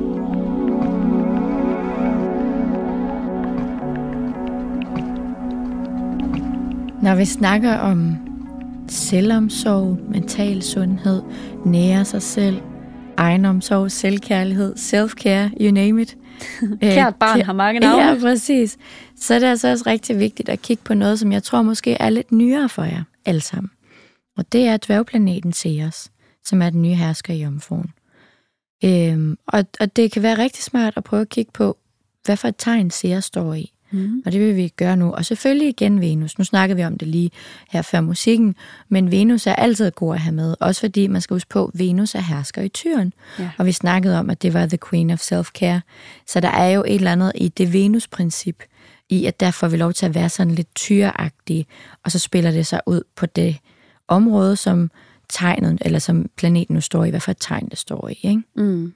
[7.02, 8.16] Når vi snakker om
[8.88, 11.22] selvomsorg, mental sundhed,
[11.64, 12.56] nære sig selv,
[13.16, 16.16] egenomsorg, selvkærlighed, self-care, you name it.
[16.80, 18.02] Kært barn har mange navne.
[18.02, 18.78] Ja, præcis.
[19.16, 21.92] Så er det altså også rigtig vigtigt at kigge på noget, som jeg tror måske
[21.92, 23.70] er lidt nyere for jer alle sammen.
[24.36, 26.10] Og det er dværgplaneten Ceres,
[26.44, 27.92] som er den nye hersker i Jomfruen.
[28.84, 31.78] Øhm, og, og det kan være rigtig smart at prøve at kigge på,
[32.24, 33.72] hvad for et tegn Ceres står i.
[33.90, 34.22] Mm.
[34.26, 35.12] Og det vil vi gøre nu.
[35.12, 36.38] Og selvfølgelig igen Venus.
[36.38, 37.30] Nu snakkede vi om det lige
[37.70, 38.54] her før musikken,
[38.88, 40.54] men Venus er altid god at have med.
[40.60, 43.12] Også fordi man skal huske på, at Venus er hersker i tyren.
[43.38, 43.50] Ja.
[43.58, 45.80] Og vi snakkede om, at det var the queen of self-care.
[46.26, 48.62] Så der er jo et eller andet i det Venus-princip,
[49.08, 51.66] i at der får vi lov til at være sådan lidt tyreagtige,
[52.04, 53.56] og så spiller det sig ud på det
[54.08, 54.90] område, som
[55.28, 58.18] tegnet, eller som planeten nu står i, hvad for et tegn det står i.
[58.22, 58.42] Ikke?
[58.56, 58.94] Mm.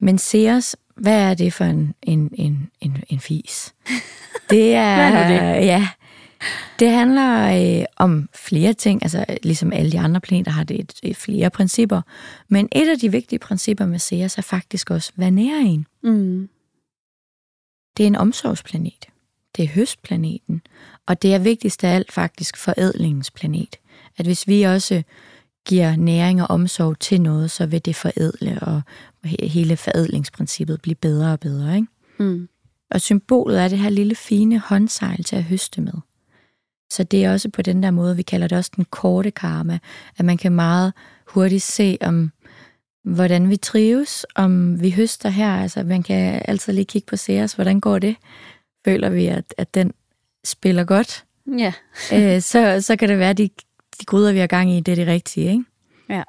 [0.00, 3.74] Men Ceres, hvad er det for en, en, en, en, en fis?
[4.50, 5.28] Det er, Hvad er
[5.58, 5.66] det?
[5.66, 5.88] ja,
[6.78, 10.92] Det handler øh, om flere ting, altså ligesom alle de andre planeter har det et,
[11.02, 12.02] et flere principper.
[12.48, 15.86] Men et af de vigtige principper med Ceres er faktisk også, hvad nærer en?
[16.02, 16.48] Mm.
[17.96, 19.06] Det er en omsorgsplanet.
[19.56, 20.62] Det er høstplaneten.
[21.06, 23.76] Og det er vigtigst af alt faktisk forædlingens planet.
[24.18, 25.02] At hvis vi også
[25.66, 28.82] giver næring og omsorg til noget, så vil det forædle, og
[29.42, 31.76] hele forædlingsprincippet blive bedre og bedre.
[31.76, 31.88] Ikke?
[32.18, 32.48] Mm.
[32.90, 35.92] Og symbolet er det her lille fine håndsejl til at høste med.
[36.90, 39.78] Så det er også på den der måde, vi kalder det også den korte karma,
[40.18, 40.92] at man kan meget
[41.26, 42.32] hurtigt se, om
[43.04, 45.50] hvordan vi trives, om vi høster her.
[45.50, 48.16] Altså, man kan altid lige kigge på Ceres, hvordan går det?
[48.84, 49.92] Føler vi, at, at den
[50.44, 51.24] spiller godt?
[51.58, 51.72] Ja.
[52.12, 53.50] øh, så, så kan det være, at de,
[53.96, 55.64] de gryder, vi har gang i, det er det rigtige, ikke?
[56.08, 56.22] Ja.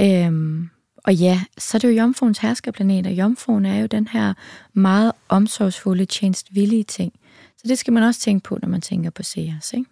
[0.00, 0.68] Øhm,
[1.04, 4.34] og ja, så er det jo Jomfruens herskerplanet, og Jomfruen er jo den her
[4.72, 7.12] meget omsorgsfulde, tjenestvillige ting.
[7.56, 9.90] Så det skal man også tænke på, når man tænker på Ceres, ikke?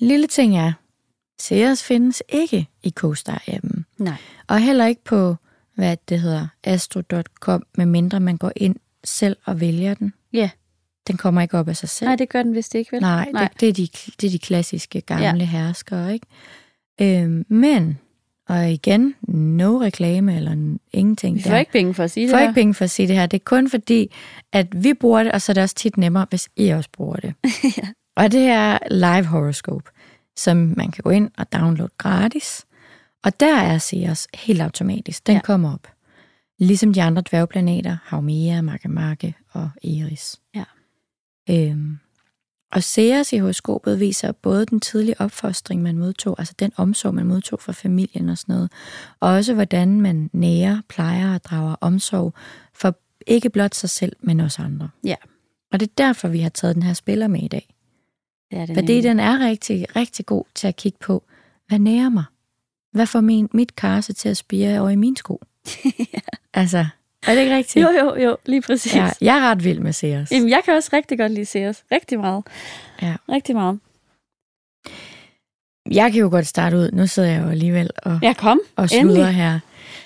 [0.00, 0.72] Lille ting er,
[1.40, 3.84] Ceres findes ikke i CoStar-appen.
[3.98, 4.16] Nej.
[4.46, 5.36] Og heller ikke på,
[5.74, 10.12] hvad det hedder, astro.com, medmindre man går ind selv og vælger den.
[10.32, 10.50] Ja.
[11.08, 12.08] Den kommer ikke op af sig selv.
[12.08, 13.00] Nej, det gør den vist ikke, vel?
[13.00, 13.48] Nej, Nej.
[13.48, 13.88] Det, det, er de,
[14.20, 15.44] det er de klassiske gamle ja.
[15.44, 16.26] herskere, ikke?
[17.00, 17.98] Øhm, men,
[18.48, 21.36] og igen, no reklame eller ingenting.
[21.36, 21.58] Vi får der.
[21.58, 22.48] ikke penge for at sige Vi det får her.
[22.48, 23.26] ikke penge for at sige det her.
[23.26, 24.14] Det er kun fordi,
[24.52, 27.16] at vi bruger det, og så er det også tit nemmere, hvis I også bruger
[27.16, 27.34] det.
[27.76, 27.88] Ja.
[28.16, 29.90] Og det er live horoscope,
[30.36, 32.64] som man kan gå ind og downloade gratis.
[33.24, 35.26] Og der er Ceres helt automatisk.
[35.26, 35.40] Den ja.
[35.40, 35.88] kommer op.
[36.58, 40.40] Ligesom de andre dværgplaneter, Haumea, Makemake og Eris.
[40.54, 40.64] Ja.
[41.50, 41.98] Øhm,
[42.72, 47.26] og Ceres i horoskopet viser både den tidlige opfostring, man modtog, altså den omsorg, man
[47.26, 48.72] modtog fra familien og sådan noget,
[49.20, 52.34] og også hvordan man nærer, plejer og drager omsorg
[52.74, 54.88] for ikke blot sig selv, men også andre.
[55.04, 55.14] Ja.
[55.72, 57.74] Og det er derfor, vi har taget den her spiller med i dag.
[58.50, 59.02] Det er det Fordi nemlig.
[59.04, 61.24] den er rigtig, rigtig god til at kigge på,
[61.68, 62.24] hvad nærer mig?
[62.92, 65.42] Hvad får min, mit karse til at spire over i min sko?
[66.14, 66.20] ja.
[66.54, 66.86] Altså,
[67.26, 67.84] er det ikke rigtigt?
[67.84, 68.94] Jo, jo, jo, lige præcis.
[68.96, 70.32] Ja, jeg er ret vild med Ceres.
[70.32, 71.84] Jamen, jeg kan også rigtig godt lide Ceres.
[71.92, 72.44] Rigtig meget.
[73.02, 73.14] Ja.
[73.28, 73.78] Rigtig meget.
[75.90, 76.90] Jeg kan jo godt starte ud.
[76.92, 78.60] Nu sidder jeg jo alligevel og, Ja, kom.
[78.76, 79.58] og sluder her.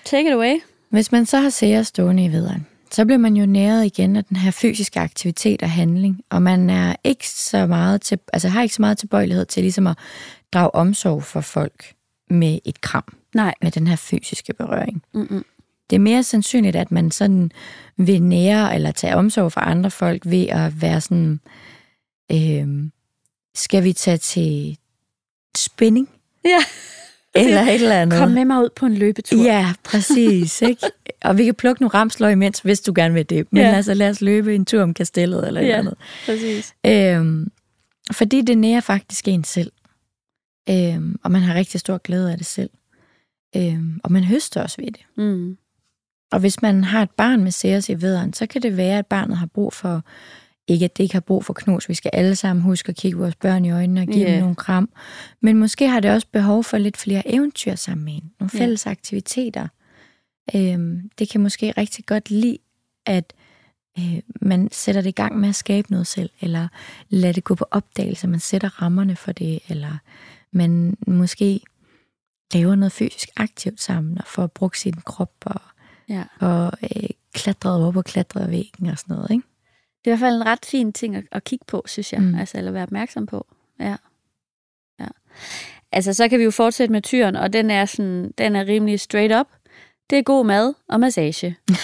[0.05, 0.55] Take it away.
[0.88, 4.24] Hvis man så har Ceres stående i vederen, så bliver man jo næret igen af
[4.24, 8.62] den her fysiske aktivitet og handling, og man er ikke så meget til, altså har
[8.62, 9.98] ikke så meget tilbøjelighed til ligesom at
[10.52, 11.92] drage omsorg for folk
[12.31, 13.55] med et kram, Nej.
[13.62, 15.02] med den her fysiske berøring.
[15.14, 15.44] Mm-mm.
[15.90, 17.51] Det er mere sandsynligt, at man sådan
[17.96, 21.40] vil nære eller tage omsorg for andre folk ved at være sådan,
[22.33, 22.90] øh,
[23.55, 24.79] skal vi tage til
[25.57, 26.09] spinning?
[26.44, 26.59] Ja.
[27.35, 28.18] Eller et eller andet.
[28.18, 29.42] Kom med mig ud på en løbetur.
[29.44, 30.62] Ja, præcis.
[30.68, 30.87] Ikke?
[31.25, 33.46] Og vi kan plukke nogle ramsløg imens, hvis du gerne vil det.
[33.53, 33.68] Men Ja.
[33.68, 33.75] ja.
[33.77, 35.79] altså, lad os løbe en tur om kastellet eller et Ja.
[35.79, 35.94] eller andet.
[36.27, 36.75] Præcis.
[36.87, 37.51] Øhm,
[38.12, 39.72] fordi det nærer faktisk en selv.
[40.70, 42.70] Øhm, og man har rigtig stor glæde af det selv.
[43.57, 45.01] Øhm, og man høster også ved det.
[45.16, 45.57] Mm.
[46.37, 49.07] Og hvis man har et barn med Ceres i vederen, så kan det være, at
[49.07, 50.03] barnet har brug for,
[50.68, 53.18] ikke at det ikke har brug for knus, vi skal alle sammen huske at kigge
[53.18, 54.33] vores børn i øjnene og give Ja.
[54.33, 54.88] dem nogle kram.
[55.40, 58.87] Men måske har det også behov for lidt flere eventyr sammen med en, nogle fælles
[58.87, 59.68] aktiviteter.
[60.55, 62.59] Øhm, det kan måske rigtig godt lide,
[63.07, 63.33] at
[63.99, 66.68] øh, man sætter det i gang med at skabe noget selv, eller
[67.09, 69.99] lade det gå på opdagelse, man sætter rammerne for det, eller
[70.53, 71.61] man måske
[72.55, 75.61] laver noget fysisk aktivt sammen, og får brugt sin krop og
[76.09, 76.25] Ja.
[76.40, 79.42] og øh, klatrede op og klatrede væggen og sådan noget, ikke?
[80.05, 82.23] Det er i hvert fald en ret fin ting at, at kigge på, synes jeg.
[82.23, 82.35] Mm.
[82.35, 83.47] Altså, eller være opmærksom på.
[83.81, 83.97] Ja.
[85.01, 85.07] ja.
[85.92, 89.01] Altså, så kan vi jo fortsætte med tyren, og den er, sådan, den er rimelig
[89.01, 89.47] straight up.
[90.11, 91.57] Det er god mad og massage.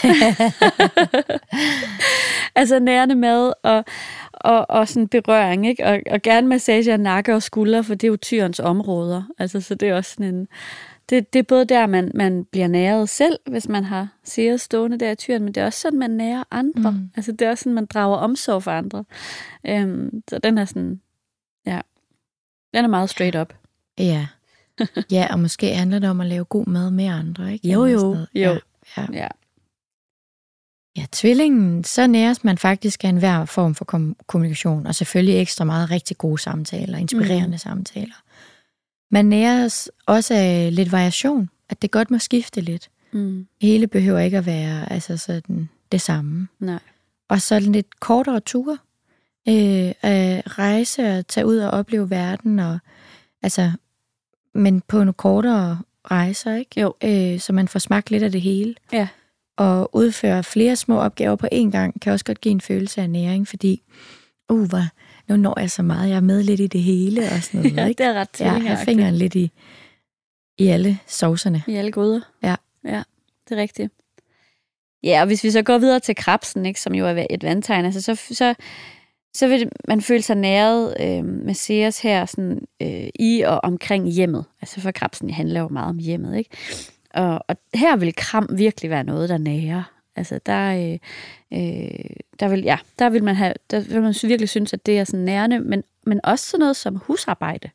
[2.61, 3.85] altså nærende mad og,
[4.32, 5.87] og, og sådan berøring, ikke?
[5.87, 9.22] Og, og gerne massage af nakke og skuldre, for det er jo tyrens områder.
[9.38, 10.48] Altså, så det er også sådan en...
[11.12, 14.98] Det, det er både der, man, man bliver næret selv, hvis man har Ceres stående
[14.98, 16.90] der i tyren, men det er også sådan, man nærer andre.
[16.90, 17.11] Mm.
[17.16, 19.05] Altså, det er også sådan, man drager omsorg for andre.
[19.66, 21.01] Øhm, så den er sådan...
[21.66, 21.81] Ja.
[22.75, 23.55] Den er meget straight up.
[23.98, 24.27] Ja.
[25.11, 27.68] ja, og måske handler det om at lave god mad med andre, ikke?
[27.68, 28.16] Jo, jo, jo.
[28.35, 28.59] Ja,
[28.96, 29.07] ja.
[29.12, 29.29] Ja.
[30.96, 35.64] ja, tvillingen, så næres man faktisk af enhver form for kom- kommunikation, og selvfølgelig ekstra
[35.64, 37.59] meget rigtig gode samtaler, inspirerende mm.
[37.59, 38.22] samtaler.
[39.12, 42.90] Man næres også af lidt variation, at det godt må skifte lidt.
[43.12, 43.46] Mm.
[43.62, 46.48] Hele behøver ikke at være altså sådan det samme.
[46.61, 46.79] Nej.
[47.29, 48.79] Og så lidt kortere ture.
[49.48, 52.59] Øh, at rejse og tage ud og opleve verden.
[52.59, 52.79] Og,
[53.42, 53.70] altså,
[54.55, 55.79] men på nogle kortere
[56.11, 56.81] rejser, ikke?
[56.81, 56.94] Jo.
[57.05, 58.75] Øh, så man får smagt lidt af det hele.
[58.92, 59.09] Ja.
[59.57, 63.11] Og udføre flere små opgaver på én gang kan også godt give en følelse af
[63.11, 63.83] næring, fordi
[64.48, 64.85] uh, hvor,
[65.28, 67.76] nu når jeg så meget, jeg er med lidt i det hele og sådan noget,
[67.78, 68.02] Ja, ikke?
[68.02, 69.50] det er ret Ja, jeg fingeren lidt i,
[70.58, 71.62] i alle sovserne.
[71.66, 72.20] I alle gryder.
[72.42, 72.54] Ja.
[72.85, 73.02] Ja,
[73.48, 73.92] det er rigtigt.
[75.02, 77.85] Ja, og hvis vi så går videre til krabsen, ikke, som jo er et vandtegn,
[77.85, 78.54] altså så, så,
[79.35, 84.08] så vil man føle sig næret øh, med Ceres her sådan, øh, i og omkring
[84.08, 84.44] hjemmet.
[84.62, 86.50] Altså for krabsen handler jo meget om hjemmet, ikke?
[87.14, 89.82] Og, og her vil kram virkelig være noget, der nærer.
[90.16, 90.98] Altså der, øh,
[91.53, 94.98] øh, der, vil, ja, der vil man have, der vil man virkelig synes, at det
[94.98, 97.70] er sådan nærende, men, men også sådan noget som husarbejde.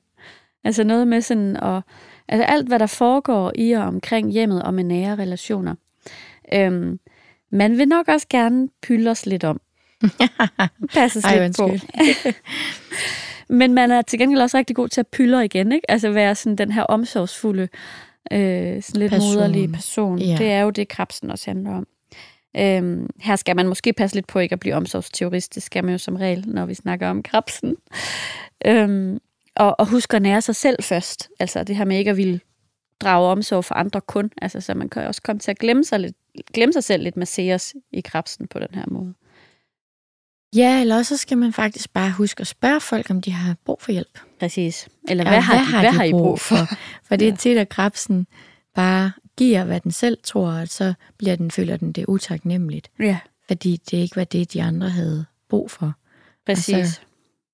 [0.63, 1.82] Altså noget med sådan at,
[2.28, 5.76] altså alt, hvad der foregår i og omkring hjemmet og med nære relationer.
[6.54, 7.00] Øhm,
[7.50, 9.62] man vil nok også gerne pylde os lidt om.
[10.93, 11.69] Passes Ej, lidt på.
[13.50, 15.91] Men man er til gengæld også rigtig god til at pylde igen, ikke?
[15.91, 17.67] Altså være sådan den her omsorgsfulde,
[18.32, 19.34] øh, sådan lidt Person.
[19.34, 20.19] moderlige person.
[20.19, 20.36] Ja.
[20.38, 21.88] Det er jo det, krabsen også handler om.
[22.57, 25.55] Øhm, her skal man måske passe lidt på ikke at blive omsorgsteorist.
[25.55, 27.75] Det skal man jo som regel, når vi snakker om krabsen.
[28.65, 29.19] Øhm,
[29.55, 31.29] og, og husk at nære sig selv først.
[31.39, 32.39] Altså det her med ikke at ville
[33.01, 34.31] drage omsorg for andre kun.
[34.41, 36.15] Altså, så man kan også komme til at glemme sig, lidt,
[36.53, 39.13] glemme sig selv lidt med Ceres i krabsen på den her måde.
[40.55, 43.55] Ja, eller også så skal man faktisk bare huske at spørge folk, om de har
[43.65, 44.19] brug for hjælp.
[44.39, 44.88] Præcis.
[45.10, 46.55] Eller Ja, hvad, har, de, hvad har I brug for?
[47.07, 48.27] For det er tit, at krabsen
[48.75, 52.91] bare giver, hvad den selv tror, og så bliver den, føler den det utaknemmeligt.
[53.00, 55.93] Ja, Fordi det ikke var det, de andre havde brug for.
[56.45, 56.73] præcis.
[56.76, 57.00] Altså-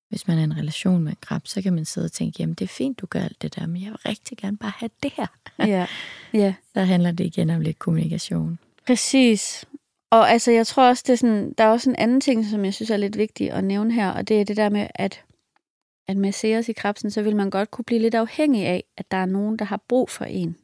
[0.08, 2.36] Hvis man er i en relation med en krab, så kan man sidde og tænke,
[2.40, 4.72] jamen det er fint, du gør alt det der, men jeg vil rigtig gerne bare
[4.76, 5.26] have det her.
[5.58, 5.86] ja,
[6.42, 6.54] ja.
[6.74, 8.58] Så handler det igen om lidt kommunikation.
[8.86, 9.64] Præcis.
[10.10, 12.64] Og altså, jeg tror også, det er sådan, der er også en anden ting, som
[12.64, 15.22] jeg synes er lidt vigtig at nævne her, og det er det der med, at,
[16.08, 19.10] at med Ceres i krabsen, så vil man godt kunne blive lidt afhængig af, at
[19.10, 20.56] der er nogen, der har brug for en,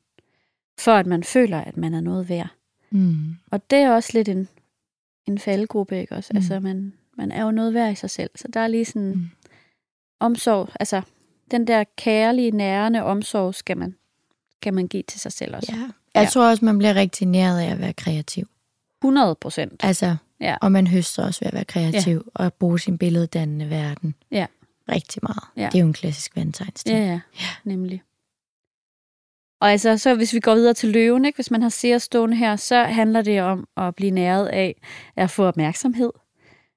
[0.81, 2.49] for at man føler, at man er noget værd.
[2.91, 3.37] Mm.
[3.51, 4.49] Og det er også lidt en,
[5.27, 6.31] en faldgruppe, ikke også?
[6.33, 6.37] Mm.
[6.37, 9.11] Altså, man, man er jo noget værd i sig selv, så der er lige sådan
[9.15, 9.31] Mm.
[10.21, 11.03] omsorg, altså
[11.51, 13.95] den der kærlige, nærende omsorg, skal man,
[14.57, 15.73] skal man give til sig selv også.
[15.77, 15.81] Ja.
[16.15, 16.29] Jeg Ja.
[16.29, 18.49] tror også, man bliver rigtig næret af at være kreativ.
[19.03, 19.73] 100 procent.
[19.85, 20.57] Altså, Ja.
[20.63, 22.45] og man høster også ved at være kreativ ja.
[22.45, 24.47] og bruge sin billeddannende verden Ja.
[24.89, 25.43] rigtig meget.
[25.57, 25.67] Ja.
[25.73, 26.95] Det er jo en klassisk vandtegnsstil.
[26.95, 27.21] Ja, ja,
[27.65, 28.03] nemlig.
[29.61, 31.37] Og altså, så hvis vi går videre til løven, ikke?
[31.37, 34.81] hvis man har Ceres stående her, så handler det om at blive næret af
[35.17, 36.11] at få opmærksomhed,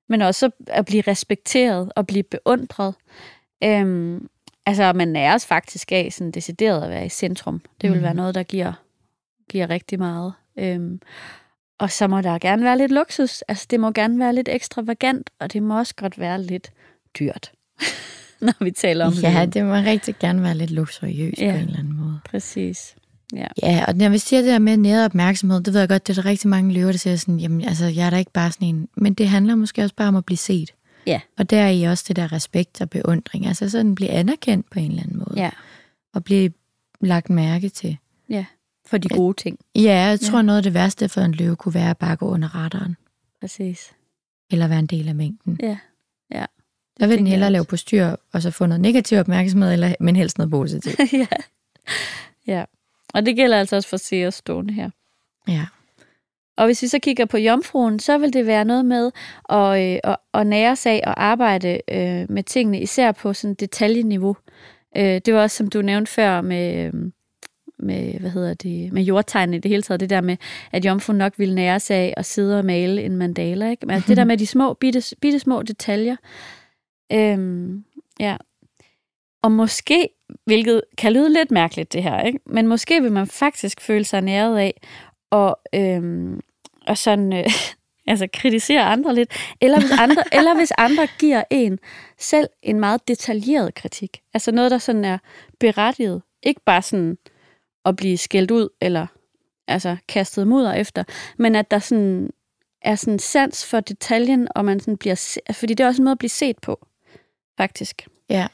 [0.09, 2.95] men også at blive respekteret og blive beundret.
[3.63, 4.27] Øhm,
[4.65, 7.61] altså, man næres faktisk af sådan decideret at være i centrum.
[7.81, 8.03] Det vil Mhm.
[8.03, 8.73] være noget, der giver,
[9.49, 10.33] giver rigtig meget.
[10.59, 11.01] Øhm,
[11.79, 13.41] og så må der gerne være lidt luksus.
[13.41, 16.71] Altså, det må gerne være lidt ekstravagant, og det må også godt være lidt
[17.19, 17.51] dyrt,
[18.59, 19.49] når vi taler om Ja, løven.
[19.51, 21.51] det må rigtig gerne være lidt luksuriøst Ja.
[21.51, 22.19] på en eller anden måde.
[22.29, 22.95] Præcis.
[23.33, 23.47] Ja.
[23.63, 26.17] Ja, og når vi siger det der med næret opmærksomhed, det ved jeg godt, det
[26.17, 28.51] er der rigtig mange løver, der siger sådan, jamen altså, jeg er da ikke bare
[28.51, 30.71] sådan en, men det handler måske også bare om at blive set.
[31.07, 31.21] Ja.
[31.37, 34.79] Og der er i også det der respekt og beundring, altså sådan blive anerkendt på
[34.79, 35.33] en eller anden måde.
[35.35, 35.49] Ja,
[36.13, 36.51] Og blive
[37.01, 37.97] lagt mærke til.
[38.85, 39.57] for de gode ting.
[39.75, 40.41] Ja, jeg tror Ja.
[40.41, 42.95] noget af det værste for en løve kunne være at bare gå under radaren,
[43.41, 43.91] Præcis.
[44.51, 45.59] eller være en del af mængden.
[45.63, 45.77] Ja.
[46.99, 50.15] Der vil den hellere lave på styr, og så få noget negativ opmærksomhed, eller, men
[50.15, 50.99] helst noget positivt.
[51.13, 51.27] ja.
[52.47, 52.63] ja.
[53.13, 54.89] Og det gælder altså også for Ceres stående her.
[55.47, 55.65] Ja.
[56.57, 59.11] Og hvis vi så kigger på jomfruen, så vil det være noget med
[59.49, 64.37] at, øh, at, at nære sig og arbejde øh, med tingene, især på sådan detaljeniveau.
[64.97, 66.93] Øh, det var også, som du nævnte før, med, øh,
[67.79, 70.37] med, hvad hedder det, med jordtegnene i det hele taget, det der med,
[70.71, 73.69] at jomfruen nok ville nære sig at sidde og male en mandala.
[73.69, 73.85] Ikke?
[73.85, 76.15] Men altså, det der med de små, bitte, bitte små detaljer.
[77.11, 77.85] Øhm,
[78.19, 78.37] ja.
[79.43, 80.09] Og måske,
[80.45, 82.39] hvilket kan lyde lidt mærkeligt det her, ikke?
[82.45, 84.81] men måske vil man faktisk føle sig næret af
[85.31, 86.39] og, øhm,
[86.87, 87.45] og sådan, øh,
[88.11, 91.79] altså kritisere andre lidt, eller hvis andre, eller hvis andre giver en
[92.17, 94.21] selv en meget detaljeret kritik.
[94.33, 95.17] Altså noget, der sådan er
[95.59, 96.21] berettiget.
[96.43, 97.17] Ikke bare sådan
[97.85, 99.07] at blive skældt ud, eller
[99.67, 101.03] altså kastet mudder efter,
[101.37, 102.29] men at der sådan
[102.81, 106.03] er sådan sans for detaljen, og man sådan bliver, se- fordi det er også en
[106.03, 106.87] måde at blive set på,
[107.57, 108.07] faktisk.
[108.29, 108.47] Ja.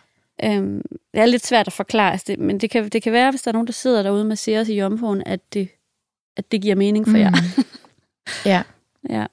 [0.43, 0.81] Øhm,
[1.13, 3.41] det er lidt svært at forklare, altså det, men det kan, det kan være, hvis
[3.41, 5.69] der er nogen, der sidder derude med Ceres i jomfruen, at det,
[6.37, 7.19] at det giver mening for mm.
[7.19, 7.31] jer.
[8.45, 8.63] ja.
[9.09, 9.25] Ja.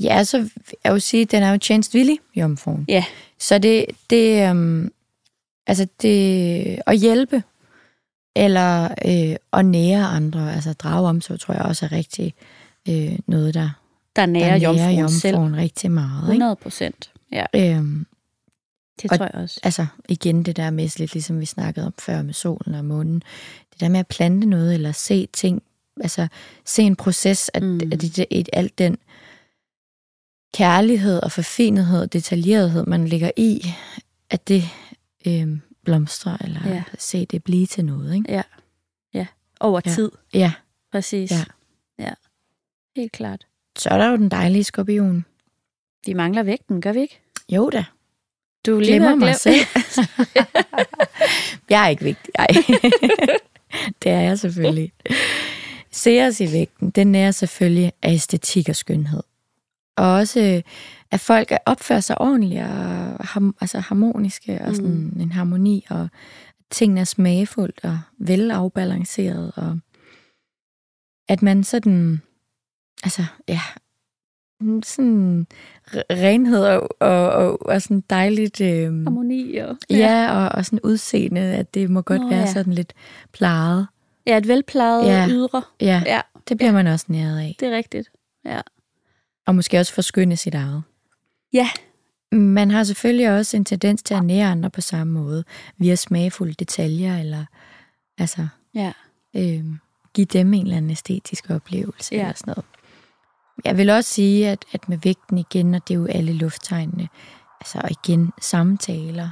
[0.00, 0.50] Ja, så vil
[0.84, 2.84] jeg vil sige, at den er jo tjenestvillig, jomfruen.
[2.88, 3.04] Ja.
[3.38, 4.92] Så det, det, øhm,
[5.66, 7.42] altså det, at hjælpe,
[8.36, 12.34] eller øh, at nære andre, altså drage omsorg, tror jeg også er rigtig
[12.88, 13.60] øh, noget, der,
[14.16, 15.36] Der der nærer jomfruen, jomfruen selv.
[15.36, 16.22] rigtig meget.
[16.22, 16.32] Ikke?
[16.32, 17.10] 100 procent.
[17.32, 18.06] Ja, Øhm,
[19.02, 19.60] det Og- tror jeg også.
[19.62, 23.22] altså igen det der med, lidt ligesom vi snakkede om før med solen og månen,
[23.72, 25.62] det der med at plante noget, eller se ting,
[26.00, 26.28] altså
[26.64, 27.80] se en proces, at, Mm.
[27.92, 28.98] at det, det, alt den
[30.54, 33.66] kærlighed og forfinethed og detaljerethed, man lægger i,
[34.30, 34.62] at det
[35.26, 36.82] øh, blomstrer, eller ja.
[36.98, 38.14] se det blive til noget.
[38.14, 38.32] Ikke?
[38.32, 38.42] Ja.
[39.14, 39.26] Ja.
[39.60, 39.90] Over Ja.
[39.90, 40.10] tid.
[40.34, 40.52] Ja,
[40.92, 41.30] Præcis.
[41.30, 41.44] Ja.
[41.98, 42.10] ja.
[42.96, 43.46] Helt klart.
[43.78, 45.24] så er der jo den dejlige skorpion.
[46.06, 47.20] Vi mangler vægten, gør vi ikke?
[47.48, 47.84] Jo da,
[48.66, 49.66] Du er glemmer mig glem- selv.
[51.70, 52.32] jeg er ikke vigtig.
[52.38, 52.46] Ej.
[54.02, 54.92] det er jeg selvfølgelig.
[55.90, 59.22] Se os i vægten, den nærer selvfølgelig af æstetik og skønhed.
[59.96, 60.62] Og også,
[61.10, 65.20] at folk opfører sig ordentligt og ham, altså harmoniske, og sådan mm.
[65.20, 66.08] en harmoni, og
[66.70, 69.78] tingene er smagfuldt og velafbalanceret, og
[71.28, 72.22] at man sådan,
[73.02, 73.60] altså, ja,
[74.84, 75.46] sådan
[75.86, 78.60] r- renhed og, og, og, og sådan dejligt...
[78.60, 79.76] Øh, Harmoni og...
[79.90, 82.44] Ja, og, og sådan udseende, at det må godt Nå, være ja.
[82.46, 82.52] ja.
[82.52, 82.92] sådan lidt
[83.32, 83.86] plejet.
[84.26, 85.26] Ja, et velplejet Ja.
[85.30, 85.62] ydre.
[85.80, 87.56] Ja, Ja, det bliver man også næret af.
[87.60, 88.08] det er rigtigt.
[88.44, 88.60] Ja.
[89.46, 90.82] Og måske også forskynde sit eget.
[91.52, 91.68] Ja.
[92.32, 95.44] Man har selvfølgelig også en tendens til at nære andre på samme måde,
[95.78, 97.44] via smagfulde detaljer, eller
[98.18, 98.92] altså Ja.
[99.36, 99.64] øh,
[100.14, 102.20] give dem en eller anden æstetisk oplevelse, Ja.
[102.20, 102.64] eller sådan noget.
[103.64, 107.08] Jeg vil også sige, at, at med vægten igen, og det er jo alle lufttegnene,
[107.60, 109.30] altså igen samtaler,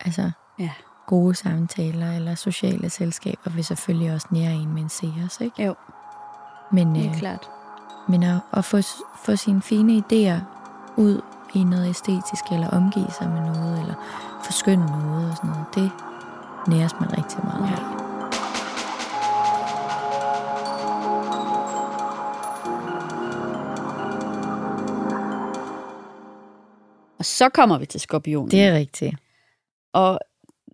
[0.00, 0.70] altså Ja.
[1.06, 5.64] gode samtaler eller sociale selskaber vil selvfølgelig også nære en med en seers, ikke?
[5.64, 5.74] Jo,
[6.72, 7.48] Men, helt øh, klart.
[8.08, 8.78] men at, at få,
[9.24, 10.40] få sine fine idéer
[10.96, 11.20] ud
[11.54, 13.94] i noget æstetisk, eller omgive sig med noget, eller
[14.44, 15.90] forskynde noget og sådan noget, det
[16.68, 17.82] næres man rigtig meget af.
[18.04, 18.07] Og
[27.38, 28.50] så kommer vi til skorpionen.
[28.50, 29.14] Det er rigtigt.
[29.92, 30.20] Og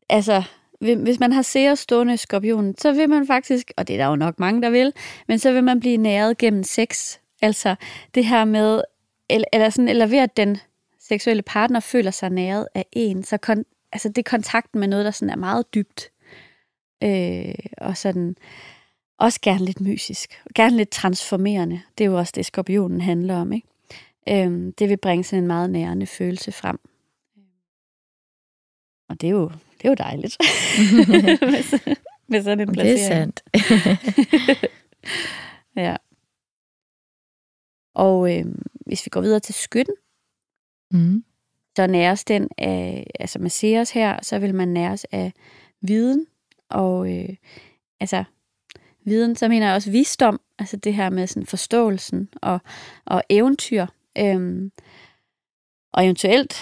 [0.08, 0.42] altså,
[0.80, 4.06] hvis man har seer stående i skorpionen, så vil man faktisk, og det er der
[4.06, 4.92] jo nok mange, der vil,
[5.28, 7.18] men så vil man blive næret gennem sex.
[7.42, 7.74] Altså
[8.14, 8.82] det her med,
[9.30, 10.58] eller, eller, sådan, eller ved at den
[11.00, 15.04] seksuelle partner føler sig næret af en, så kon, altså det er kontakten med noget,
[15.04, 16.10] der sådan er meget dybt.
[17.02, 18.36] Øh, og sådan
[19.18, 21.80] også gerne lidt mysisk, gerne lidt transformerende.
[21.98, 23.68] Det er jo også det, skorpionen handler om, ikke?
[24.28, 26.78] Øh, det vil bringe sådan en meget nærende følelse frem.
[29.08, 30.36] Og det er jo, det er jo dejligt.
[31.08, 31.96] med,
[32.26, 33.32] med sådan en Det placering.
[33.54, 34.64] er sandt.
[35.76, 35.96] Ja.
[37.94, 38.44] Og øh,
[38.86, 39.94] hvis vi går videre til skytten,
[40.90, 41.24] mm.
[41.76, 45.32] så næres den af, altså med Ceres her, så vil man næres af
[45.80, 46.26] viden,
[46.68, 47.36] og øh,
[48.00, 48.24] altså
[49.04, 52.58] viden, så mener jeg også visdom, altså det her med sådan forståelsen og,
[53.04, 53.86] og eventyr.
[54.18, 54.70] Øhm,
[55.92, 56.54] og eventuelt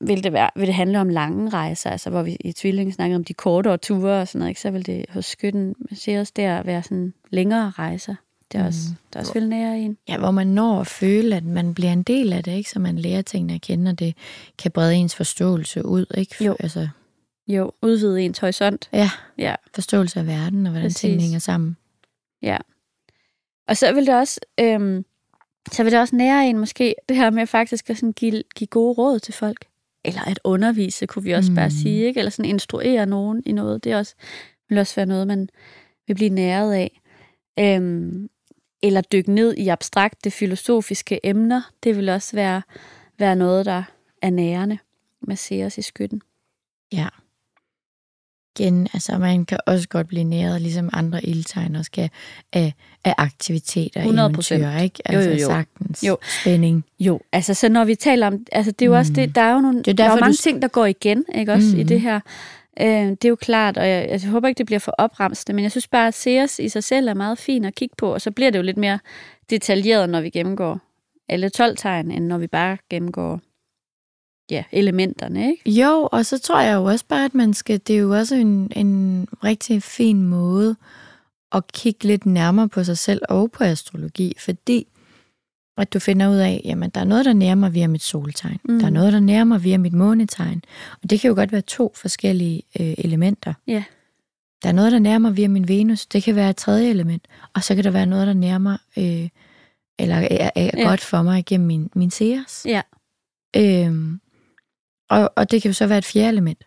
[0.00, 3.16] vil det, være, vil det handle om lange rejser, altså hvor vi i tvillingen snakkede
[3.16, 4.60] om de kortere ture og sådan noget, ikke?
[4.60, 8.14] så vil det hos skytten Ceres der være sådan længere rejser.
[8.52, 8.96] Det er også, Mm.
[9.12, 9.96] der også vil nære en.
[10.08, 12.70] Ja, hvor man når at føle, at man bliver en del af det, ikke?
[12.70, 14.16] så man lærer tingene at kende, og det
[14.58, 16.06] kan brede ens forståelse ud.
[16.18, 16.44] Ikke?
[16.44, 16.56] Jo.
[16.60, 16.88] Altså,
[17.48, 18.88] Jo, udvide ens horisont.
[18.92, 19.54] ja, Ja.
[19.74, 21.00] forståelse af verden, og hvordan Præcis.
[21.00, 21.76] tingene hænger sammen.
[23.68, 25.04] Og så vil det også, øhm,
[25.72, 28.68] så vil det også nære en måske det her med faktisk at sådan give, give
[28.68, 29.66] gode råd til folk.
[30.04, 31.54] Eller at undervise, kunne vi også mm.
[31.54, 32.04] bare sige.
[32.04, 32.18] Ikke?
[32.18, 33.84] Eller sådan instruere nogen i noget.
[33.84, 34.14] Det er også,
[34.68, 35.48] vil også være noget, man
[36.06, 37.00] vil blive næret af.
[37.58, 38.28] Øhm,
[38.82, 41.70] eller dykke ned i abstrakte filosofiske emner.
[41.82, 42.62] Det vil også være,
[43.18, 43.82] være noget, der
[44.22, 44.78] er nærende
[45.20, 46.22] med Ceres i skytten.
[46.92, 47.08] Ja.
[48.58, 52.08] Igen, altså man kan også godt blive næret, ligesom andre ildtegn også kan,
[52.52, 52.74] af,
[53.04, 54.06] af aktiviteter, 100%.
[54.20, 55.02] eventyr, ikke?
[55.12, 55.46] Jo, Altså jo, jo.
[55.46, 56.04] sagtens.
[56.04, 56.16] Jo.
[56.40, 56.84] Spænding.
[57.00, 58.98] Jo, altså så når vi taler om, altså det er jo mm.
[58.98, 60.62] også det, der er jo nogle, Det er der er derfor, jo mange du- ting,
[60.62, 61.80] der går igen, ikke også, mm.
[61.80, 62.20] i det her.
[62.80, 65.52] Øh, det er jo klart, og jeg, altså, jeg håber ikke, det bliver for opremsende,
[65.56, 68.14] men jeg synes bare, at Ceres i sig selv er meget fin at kigge på,
[68.14, 68.98] og så bliver det jo lidt mere
[69.50, 70.78] detaljeret, når vi gennemgår
[71.28, 73.40] alle 12 tegn, end når vi bare gennemgår
[74.50, 75.70] ja, elementerne, ikke?
[75.70, 78.34] Jo, og så tror jeg jo også bare, at man skal, det er jo også
[78.34, 80.76] en, en rigtig fin måde
[81.52, 84.86] at kigge lidt nærmere på sig selv og på astrologi, fordi
[85.76, 88.60] at du finder ud af, jamen der er noget, der nærmer via mit soltegn.
[88.64, 88.72] Mm.
[88.74, 88.78] Mm.
[88.80, 90.62] Der er noget, der nærmer via mit månetegn.
[91.02, 93.54] Og det kan jo godt være to forskellige øh, elementer.
[93.66, 93.84] Ja.
[94.62, 96.06] Der er noget, der nærmer via min Venus.
[96.06, 97.28] Det kan være et tredje element.
[97.54, 99.28] Og så kan der være noget, der nærmer, øh,
[99.98, 100.70] eller er, er Ja.
[100.76, 100.88] ja.
[100.88, 102.66] godt for mig igennem min, min Ceres.
[102.68, 102.80] Ja.
[103.56, 104.20] Øhm,
[105.10, 106.64] og, og det kan jo så være et fjerde element.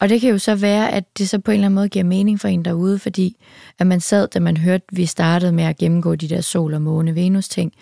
[0.00, 2.04] Og det kan jo så være, at det så på en eller anden måde giver
[2.04, 3.36] mening for en derude, fordi
[3.78, 6.82] at man sad, da man hørte, vi startede med at gennemgå de der sol- og
[6.82, 7.72] måne-Venus-ting.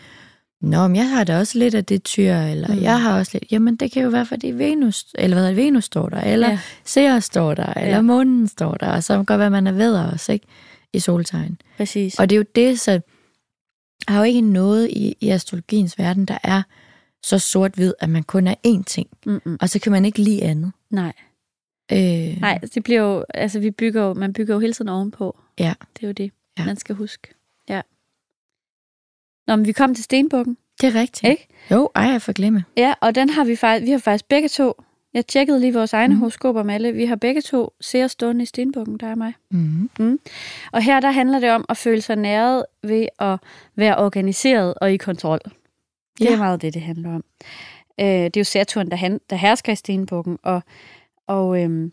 [0.63, 2.83] Nå, men jeg har da også lidt af det tyr, eller Mm.
[2.83, 3.53] jeg har også lidt...
[3.53, 6.59] Jamen, det kan jo være, fordi Venus, eller hvad det, Venus står der, eller Ja.
[6.85, 8.01] Ceres står der, eller Ja.
[8.01, 10.47] månen står der, og så kan det godt være, at man er vædder også, ikke?
[10.93, 11.59] I soltegn.
[11.77, 12.19] Præcis.
[12.19, 13.01] Og det er jo det, så
[14.09, 16.63] er jo ikke noget i, i astrologiens verden, der er
[17.23, 19.59] så sort-hvid, at man kun er én ting, Mm-mm.
[19.61, 20.73] og så kan man ikke lide andet.
[20.91, 21.13] Nej.
[21.93, 25.39] Øh, Nej, det bliver jo, altså vi bygger jo, man bygger jo hele tiden ovenpå.
[25.59, 25.75] Ja.
[25.97, 26.65] Det er jo det, Ja.
[26.65, 27.29] man skal huske.
[27.69, 27.81] Ja.
[29.47, 31.31] Nå, men vi kom til Stenbukken, Det er rigtigt.
[31.31, 31.47] ikke?
[31.71, 32.65] Jo, ej, jeg får glemme.
[32.77, 34.83] Ja, og den har vi faktisk, vi har faktisk begge to,
[35.15, 36.21] jeg tjekkede lige vores egne mm.
[36.21, 39.33] horoskoper med alle, vi har begge to ser stående i Stenbukken, der er mig.
[39.51, 39.91] Mm.
[40.73, 43.39] Og her der handler det om at føle sig næret ved at
[43.77, 45.41] være organiseret og i kontrol.
[46.21, 46.33] Det Ja.
[46.33, 47.25] er meget det, det handler om.
[48.01, 50.63] Øh, det er jo Saturn, der, han, der hersker i Stenbukken, og,
[51.27, 51.93] og, øhm,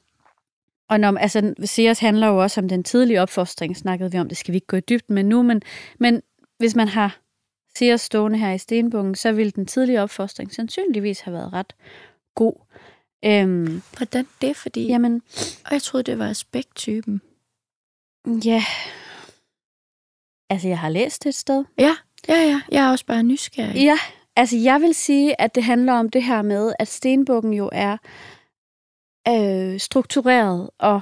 [0.90, 4.38] og når, altså, Sears handler jo også om den tidlige opfostring, snakkede vi om, det
[4.38, 5.62] skal vi ikke gå i dybden med nu, men,
[6.00, 6.22] men
[6.58, 7.20] hvis man har
[7.78, 11.74] Sears stående her i Stenbukken, så vil den tidlige opfostring sandsynligvis have været ret
[12.36, 12.54] god.
[13.26, 14.56] Øhm, Hvordan det?
[14.56, 15.22] Fordi jamen,
[15.66, 17.22] og jeg troede, det var aspekttypen.
[18.46, 18.64] ja...
[20.50, 21.96] Altså, jeg har læst det et sted, Ja,
[22.28, 22.62] ja, ja.
[22.72, 23.76] Jeg er også bare nysgerrig.
[23.84, 23.98] Ja,
[24.38, 27.98] altså jeg vil sige, at det handler om det her med, at stenbukken jo er
[29.30, 31.02] øh, struktureret, og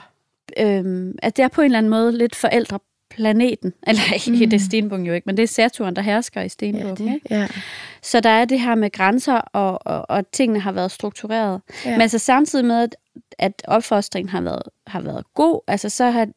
[0.60, 3.74] øh, at det er på en eller anden måde lidt forældreplaneten.
[3.88, 4.50] Eller ikke, Mm.
[4.50, 7.08] det er stenbukken jo ikke, men det er Saturn, der hersker i ja, stenbukken.
[7.08, 7.28] det, ikke?
[7.36, 7.48] ja.
[8.02, 11.62] Så der er det her med grænser, og, og, og tingene har været struktureret.
[11.86, 11.92] ja.
[11.92, 12.96] Men altså samtidig med, at,
[13.40, 16.28] at opfostringen har været, har været god, altså så har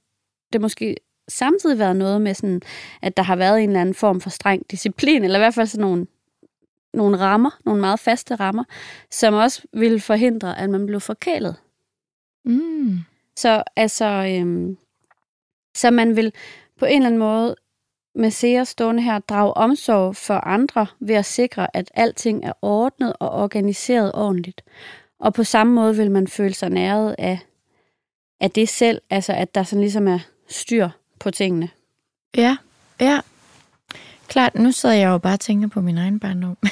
[0.52, 0.96] det måske
[1.28, 2.60] samtidig været noget med sådan,
[3.02, 5.66] at der har været en eller anden form for streng disciplin, eller i hvert fald
[5.66, 6.06] sådan nogle,
[6.94, 8.64] nogle rammer, nogle meget faste rammer,
[9.10, 11.56] som også ville forhindre, at man blev forkælet.
[12.44, 12.98] Mm.
[13.36, 14.78] Så altså, øhm,
[15.74, 16.32] så man vil
[16.78, 17.56] på en eller anden måde
[18.14, 23.12] med seer stående her drage omsorg for andre ved at sikre, at alting er ordnet
[23.20, 24.62] og organiseret ordentligt.
[25.18, 27.38] Og på samme måde vil man føle sig næret af,
[28.40, 30.18] af det selv, altså at der sådan ligesom er
[30.48, 30.88] styr
[31.20, 31.68] på tingene.
[32.36, 32.56] Ja,
[33.00, 33.20] ja.
[34.28, 36.56] Klart, nu sidder jeg jo bare og tænker på min egen barndom.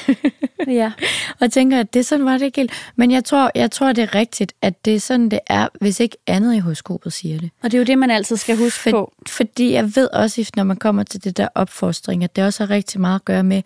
[0.69, 0.93] Ja.
[1.41, 2.73] og tænker, at det sådan var det ikke helt.
[2.97, 6.01] Men jeg tror, jeg tror, det er rigtigt, at det er sådan, det er, hvis
[6.01, 7.51] ikke andet i horoskopet siger det.
[7.63, 9.13] Og det er jo det, man altid skal huske For- på.
[9.29, 12.71] Fordi jeg ved også, når man kommer til det der opfostring, at det også har
[12.71, 13.63] rigtig meget at gøre med,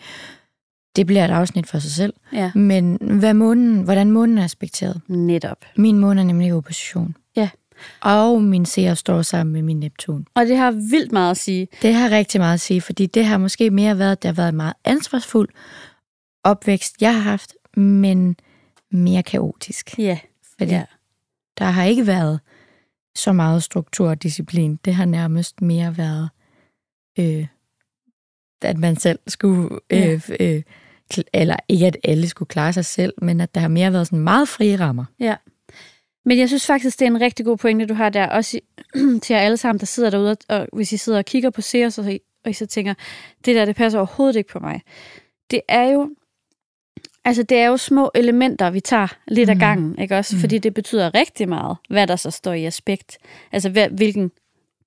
[0.96, 2.50] det bliver et afsnit for sig selv, Ja.
[2.54, 5.00] men hvad månen, hvordan månen er aspekteret.
[5.08, 5.58] Netop.
[5.76, 7.16] Min måne er nemlig i opposition.
[8.04, 8.10] Ja.
[8.14, 10.26] Og min seer står sammen med min Neptun.
[10.34, 11.68] Og det har vildt meget at sige.
[11.82, 14.34] Det har rigtig meget at sige, fordi det har måske mere været, at det har
[14.34, 15.48] været en meget ansvarsfuld
[16.44, 18.36] opvækst, jeg har haft, men
[18.90, 19.98] mere kaotisk.
[19.98, 20.18] Ja.
[20.58, 20.84] Fordi Ja.
[21.58, 22.40] der har ikke været
[23.16, 24.78] så meget struktur og disciplin.
[24.84, 26.28] Det har nærmest mere været,
[27.18, 27.46] øh,
[28.62, 30.12] at man selv skulle, Ja.
[30.12, 30.62] øh, øh,
[31.14, 34.06] kl- eller ikke at alle skulle klare sig selv, men at der har mere været
[34.06, 35.04] sådan meget frie rammer.
[35.20, 35.34] Ja.
[36.24, 38.26] Men jeg synes faktisk, det er en rigtig god pointe, du har der.
[38.28, 38.60] Også i,
[39.22, 41.60] til jer alle sammen, der sidder derude, og- og hvis I sidder og kigger på
[41.60, 42.94] seere, så, og I så tænker,
[43.44, 44.80] det der, det passer overhovedet ikke på mig.
[45.50, 46.10] Det er jo,
[47.24, 49.50] altså det er jo små elementer, vi tager lidt mm.
[49.50, 50.36] Af gangen, ikke også?
[50.36, 50.40] Mm.
[50.40, 53.18] Fordi det betyder rigtig meget, hvad der så står i aspekt.
[53.52, 54.30] Altså hvilken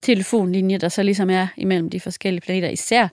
[0.02, 3.08] telefonlinje, der så ligesom er imellem de forskellige planeter, især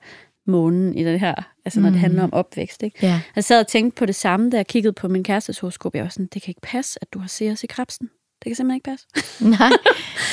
[0.46, 1.34] månen i det her,
[1.64, 1.92] altså når mm.
[1.92, 2.98] det handler om opvækst, ikke?
[3.02, 3.20] Ja.
[3.36, 5.94] Jeg sad og tænkte på det samme, da jeg kiggede på min kærestes horoskop.
[5.94, 8.10] Jeg var sådan, det kan ikke passe, at du har Ceres i krebsen.
[8.42, 9.06] Det kan simpelthen ikke passe.
[9.58, 9.72] Nej,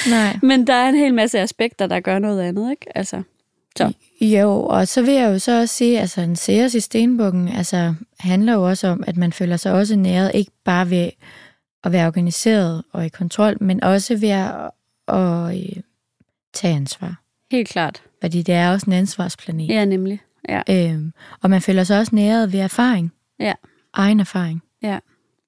[0.10, 0.39] nej.
[0.49, 2.97] Men der er en hel masse aspekter, der gør noget andet, ikke?
[2.97, 3.22] Altså,
[3.78, 3.93] Så.
[4.22, 7.93] Jo, og så vil jeg jo så også sige, altså en seers i stenbukken, altså
[8.20, 11.10] handler jo også om, at man føler sig også næret, ikke bare ved
[11.84, 14.72] at være organiseret og i kontrol, men også ved at,
[15.08, 15.84] at øh,
[16.53, 17.22] tage ansvar.
[17.51, 18.01] helt klart.
[18.22, 19.68] Fordi det er også en ansvarsplanet.
[19.70, 20.20] Ja, nemlig.
[20.49, 20.61] Ja.
[20.70, 23.13] Øhm, og man føler sig også næret ved erfaring.
[23.39, 23.53] Ja.
[23.93, 24.63] Egen erfaring.
[24.84, 24.99] Ja.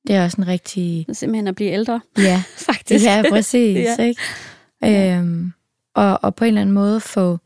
[0.07, 1.05] Det er også en rigtig...
[1.07, 3.05] Så simpelthen at blive ældre, Ja, faktisk.
[3.05, 3.77] ja præcis.
[3.77, 3.95] Ja.
[3.99, 4.03] ja.
[4.03, 5.17] Ikke?
[5.17, 5.51] Øhm,
[5.95, 7.37] og, og på en eller anden måde få,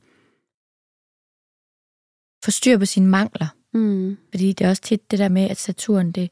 [2.46, 3.48] få styr på sine mangler.
[3.74, 4.18] Mm.
[4.32, 6.28] Fordi det er også tit det der med, at Saturn, det er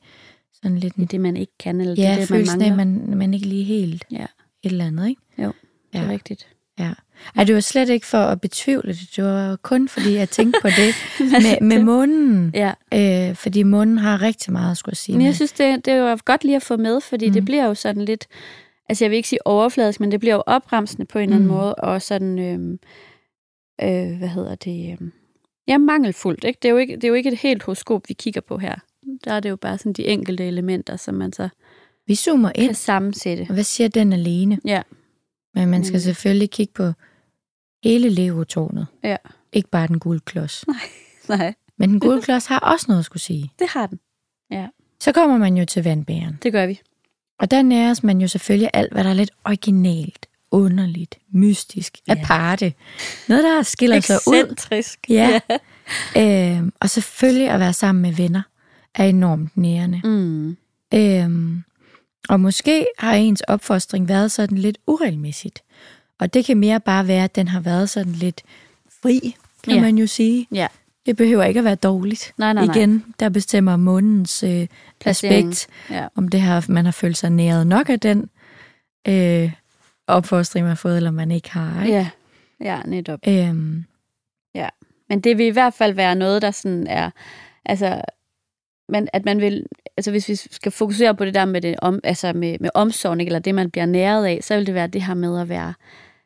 [0.53, 0.95] sådan lidt...
[0.95, 3.01] Det er det, man ikke kan, eller ja, det er det, man følelsen af, mangler.
[3.01, 4.25] at man, man ikke lige helt Ja.
[4.63, 5.21] et eller andet, ikke?
[5.37, 5.53] Jo,
[5.93, 6.09] Det er Ja.
[6.09, 6.47] rigtigt.
[6.79, 6.93] ja.
[7.35, 9.09] Ej, det var slet ikke for at betvivle det.
[9.15, 10.95] Det var kun fordi, jeg tænkte på det
[11.31, 12.51] med, med månen.
[12.53, 15.13] Ja, Øh, fordi månen har rigtig meget at skulle sige.
[15.13, 15.25] men med.
[15.25, 17.33] jeg synes, det, det var godt lige at få med, fordi mm.
[17.33, 18.27] det bliver jo sådan lidt,
[18.89, 21.49] altså jeg vil ikke sige overfladisk, men det bliver jo opremsende på en eller anden
[21.49, 21.55] Mm.
[21.55, 22.79] måde, og sådan, øhm,
[23.83, 25.11] øh, hvad hedder det, øhm,
[25.67, 26.59] ja, mangelfuldt, ikke?
[26.61, 28.75] Det er, jo ikke, det er jo ikke et helt horoskop, vi kigger på her.
[29.23, 31.49] Der er det jo bare sådan de enkelte elementer, som man så
[32.07, 32.65] Vi zoomer ind.
[32.67, 33.45] kan sammensætte.
[33.49, 34.59] Og hvad siger den alene?
[34.65, 34.81] Ja.
[35.55, 36.01] Men man skal Mm.
[36.01, 36.91] selvfølgelig kigge på
[37.83, 38.87] hele Lego-tårnet.
[39.03, 39.15] Ja.
[39.53, 40.65] Ikke bare den gule klods.
[41.29, 43.51] Nej, Men den gule klods har også noget at skulle sige.
[43.59, 43.99] det har den.
[44.99, 46.39] Så kommer man jo til vandbæren.
[46.43, 46.79] Det gør vi.
[47.39, 52.13] Og der næres man jo selvfølgelig alt, hvad der er lidt originalt, underligt, mystisk, Ja.
[52.13, 52.73] aparte.
[53.29, 54.33] Noget, der skiller sig ud.
[54.35, 54.99] Excentrisk.
[55.09, 55.39] Ja.
[56.17, 58.41] Øhm, og selvfølgelig at være sammen med venner.
[58.95, 60.01] er enormt nærende.
[60.03, 60.57] Mm.
[60.93, 61.63] Øhm,
[62.29, 65.63] og måske har ens opfostring været sådan lidt uregelmæssigt.
[66.21, 68.41] Og det kan mere bare være, at den har været sådan lidt
[69.01, 69.81] fri, kan Ja.
[69.81, 70.47] man jo sige.
[70.51, 70.67] Ja.
[71.05, 72.33] Det behøver ikke at være dårligt.
[72.37, 72.75] Nej, nej, nej.
[72.75, 74.67] Igen, der bestemmer mundens øh,
[74.99, 75.49] Placering.
[75.49, 76.07] aspekt, Ja.
[76.15, 78.29] om det har, man har følt sig næret nok af den
[79.07, 79.51] øh,
[80.07, 81.83] opfostring, man har fået, eller man ikke har.
[81.83, 81.97] Ikke?
[81.97, 82.09] Ja.
[82.61, 83.19] ja, netop.
[83.27, 83.85] Øhm,
[85.09, 87.09] Men det vil i hvert fald være noget, der sådan er,
[87.65, 88.01] altså,
[88.89, 89.65] men at man vil,
[89.97, 93.19] altså hvis vi skal fokusere på det der med, det om, altså med, med omsorgen,
[93.19, 95.49] ikke, eller det, man bliver næret af, så vil det være det her med at
[95.49, 95.73] være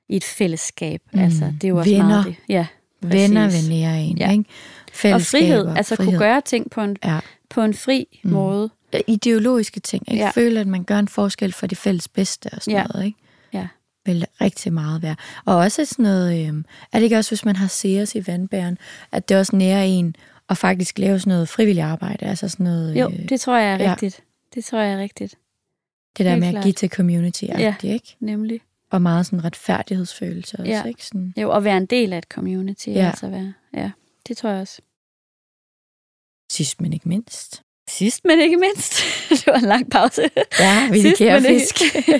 [0.09, 1.01] i et fællesskab.
[1.13, 1.19] Mm.
[1.19, 2.07] Altså, det er jo også Venner.
[2.07, 2.35] meget det.
[2.49, 2.67] Ja,
[3.01, 3.69] venner Præcis.
[3.69, 4.31] vil nære en, Ja.
[4.31, 4.43] ikke?
[4.87, 6.11] og Fællesskaber, frihed, altså frihed.
[6.11, 7.19] kunne gøre ting på en, Ja.
[7.49, 8.31] på en fri Mm.
[8.31, 8.69] måde.
[9.07, 10.17] Ideologiske ting, ikke?
[10.19, 10.25] Ja.
[10.25, 10.31] Ja.
[10.31, 12.83] Føle, at man gør en forskel for det fælles bedste og sådan Ja.
[12.93, 13.17] noget, ikke?
[13.53, 13.67] Ja.
[14.05, 15.15] Vil rigtig meget være.
[15.45, 18.77] Og også sådan noget, øh, er det ikke også, hvis man har seers i vandbæren,
[19.11, 20.15] at det også nærer en
[20.49, 23.73] at faktisk lave sådan noget frivilligt arbejde, altså sådan noget, Jo, øh, det tror jeg
[23.73, 23.91] er ja.
[23.91, 24.21] rigtigt.
[24.55, 25.35] Det tror jeg er rigtigt,
[26.17, 26.63] det der helt med at klart.
[26.63, 27.75] give til community Ja.
[27.83, 28.15] ikke?
[28.19, 28.61] nemlig.
[28.95, 30.83] Og meget sådan retfærdighedsfølelse også, Ja.
[30.83, 31.05] ikke?
[31.05, 32.87] Sådan, Jo, at være en del af et community.
[32.87, 33.07] Ja.
[33.07, 33.91] Altså være, ja,
[34.27, 34.81] det tror jeg også.
[36.51, 37.61] sidst men ikke mindst.
[37.89, 38.93] Sidst, men ikke mindst.
[39.29, 40.29] det var en lang pause.
[40.59, 41.75] Ja, vi Sidst, kære ikke- fisk.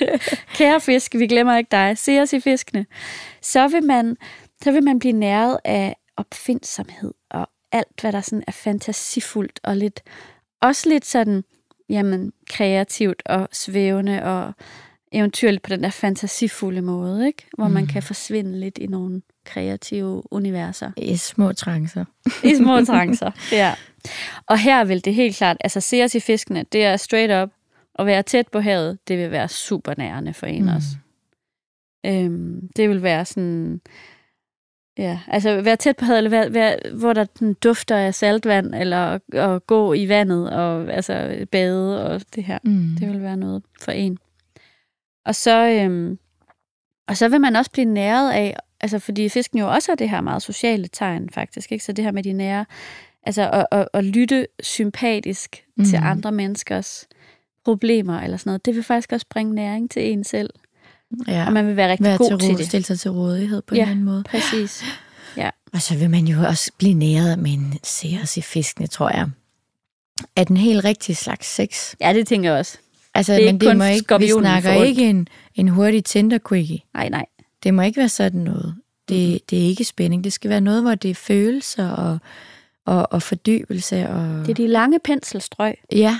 [0.57, 1.97] Kære fisk, vi glemmer ikke dig.
[1.97, 2.85] Se os i fiskene.
[3.41, 4.17] Så vil man,
[4.63, 9.77] så vil man blive næret af opfindsomhed og alt, hvad der sådan er fantasifuldt og
[9.77, 10.03] lidt,
[10.61, 11.43] også lidt sådan,
[11.89, 14.53] jamen, kreativt og svævende og
[15.15, 17.45] eventyrligt på den der fantasifulde måde, ikke?
[17.57, 17.87] Hvor man Mm.
[17.87, 20.91] kan forsvinde lidt i nogle kreative universer.
[20.97, 22.05] I små trancer.
[22.43, 23.73] I små trancer, ja.
[24.47, 27.49] Og her vil det helt klart, altså se os i fiskene, det er straight up,
[27.99, 30.75] at være tæt på havet, det vil være super nærende for en mm.
[30.75, 30.87] også.
[32.05, 33.81] Øhm, det vil være sådan,
[34.97, 38.75] ja, altså være tæt på havet, eller være, være, hvor der den dufter af saltvand,
[38.75, 42.59] eller at, at gå i vandet, og altså bade, og det her.
[42.63, 42.95] Mm.
[42.99, 44.17] Det vil være noget for en.
[45.25, 46.19] Og så, øhm,
[47.07, 50.09] og så vil man også blive næret af, altså fordi fisken jo også har det
[50.09, 51.85] her meget sociale tegn faktisk, ikke?
[51.85, 52.65] så det her med de nære,
[53.23, 55.85] altså at, at, at lytte sympatisk mm.
[55.85, 57.07] til andre menneskers
[57.65, 60.49] problemer eller sådan noget, det vil faktisk også bringe næring til en selv,
[61.27, 61.45] Ja.
[61.45, 62.65] og man vil være rigtig Være god til, til, det.
[62.65, 63.83] stille sig til rådighed på Ja.
[63.83, 64.23] en anden måde.
[64.23, 64.83] Præcis.
[65.73, 69.27] Og så vil man jo også blive næret med en seers i fiskene, tror jeg.
[70.35, 71.95] Er den helt rigtige slags sex?
[72.01, 72.77] Ja, det tænker jeg også.
[73.15, 74.87] Altså, Det er men det må ikke, vi snakker får ondt.
[74.89, 76.89] ikke en, en hurtig Tinder-quickie.
[76.93, 77.25] Nej, nej.
[77.63, 78.75] Det må ikke være sådan noget.
[79.09, 80.23] Det, det er ikke spænding.
[80.23, 82.17] Det skal være noget, hvor det er følelser og,
[82.85, 84.09] og, og fordybelse.
[84.09, 85.75] Og, Det er de lange penselstrøg.
[85.91, 86.19] Ja.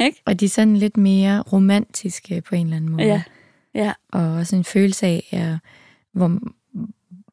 [0.04, 0.22] Ikke?
[0.24, 3.04] Og de er sådan lidt mere romantiske på en eller anden måde.
[3.04, 3.22] Ja.
[3.74, 3.92] Ja.
[4.12, 5.58] Og også en følelse af, ja,
[6.12, 6.38] hvor,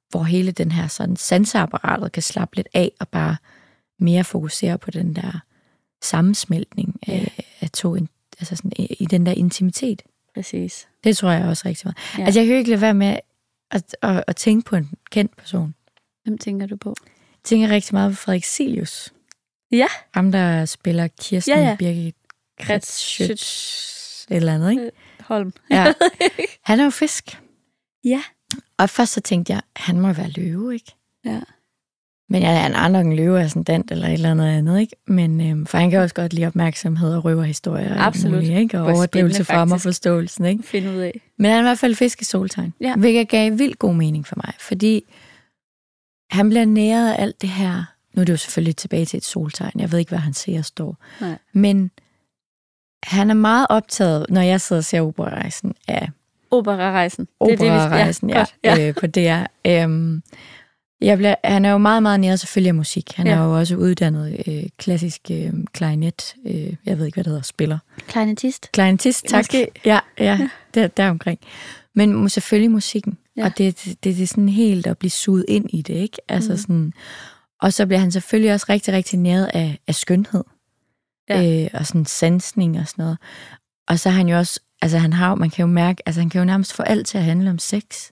[0.09, 3.35] hvor hele den her sådan sanseapparatet kan slappe lidt af og bare
[3.99, 5.39] mere fokusere på den der
[6.01, 7.95] sammensmeltning af, af to,
[8.39, 10.01] altså sådan, i, i den der intimitet.
[10.33, 10.87] Præcis.
[11.03, 11.97] Det tror jeg også rigtig meget.
[12.17, 12.25] Ja.
[12.25, 13.17] Altså jeg kan jo ikke lade være med
[13.71, 15.75] at, at, at tænke på en kendt person.
[16.23, 16.95] Hvem tænker du på?
[17.05, 19.13] Jeg tænker rigtig meget på Frederik Silius.
[19.71, 19.87] Ja.
[20.13, 21.75] Ham, der spiller Kirsten Ja, ja.
[21.79, 22.15] Birgit
[22.61, 23.31] Kretschütz.
[23.31, 24.25] Kretschütz.
[24.29, 24.91] Et eller andet, ikke?
[25.19, 25.53] Holm.
[25.69, 25.93] Ja.
[26.67, 27.39] Han er jo fisk.
[28.03, 28.23] Ja.
[28.77, 30.95] Og først så tænkte jeg, han må være løve, ikke?
[31.25, 31.41] Ja.
[32.29, 34.95] Men jeg er en anden en løve ascendant eller et eller andet andet, ikke?
[35.07, 37.93] Men øhm, for han kan også godt lide opmærksomhed og røverhistorier.
[37.95, 38.33] og Absolut.
[38.35, 38.79] Muligt, ikke?
[38.79, 40.63] Og overdrivelse for mig forståelsen, ikke?
[40.63, 41.21] Finde ud af.
[41.37, 42.73] Men han er i hvert fald fisk i soltegn.
[42.81, 42.95] Ja.
[42.95, 44.53] Hvilket gav vildt god mening for mig.
[44.59, 45.03] Fordi
[46.31, 47.83] han bliver næret af alt det her.
[48.13, 49.79] Nu er det jo selvfølgelig tilbage til et soltegn.
[49.79, 50.97] Jeg ved ikke, hvad han ser står.
[51.21, 51.37] Nej.
[51.53, 51.91] Men
[53.03, 56.09] han er meget optaget, når jeg sidder og ser operarejsen, af
[56.51, 57.27] Operarejsen.
[57.39, 58.55] operarejsen, ja, godt.
[58.63, 58.87] ja.
[58.87, 59.43] Øh, på DR.
[59.67, 60.23] Øhm,
[61.03, 63.11] jeg bliver, han er jo meget, meget nære selvfølgelig af musik.
[63.15, 63.33] Han Ja.
[63.33, 67.43] er jo også uddannet øh, klassisk øh, klarinet, øh, jeg ved ikke, hvad det hedder,
[67.43, 67.77] spiller.
[68.07, 68.69] Kleinetist.
[68.71, 69.39] Klarinetist, tak.
[69.39, 69.67] Måske.
[69.85, 71.39] Ja, ja, der, deromkring.
[71.95, 73.17] Men mu- selvfølgelig musikken.
[73.37, 73.45] Ja.
[73.45, 76.17] Og det, det, det er sådan helt at blive suget ind i det, ikke?
[76.29, 76.57] Altså mm.
[76.57, 76.93] sådan,
[77.61, 80.43] og så bliver han selvfølgelig også rigtig, rigtig næret af, af skønhed.
[81.29, 81.63] Ja.
[81.63, 83.17] Øh, og sådan sansning og sådan noget.
[83.87, 86.29] Og så er han jo også, altså han har man kan jo mærke, altså han
[86.29, 88.11] kan jo nærmest få alt til at handle om sex.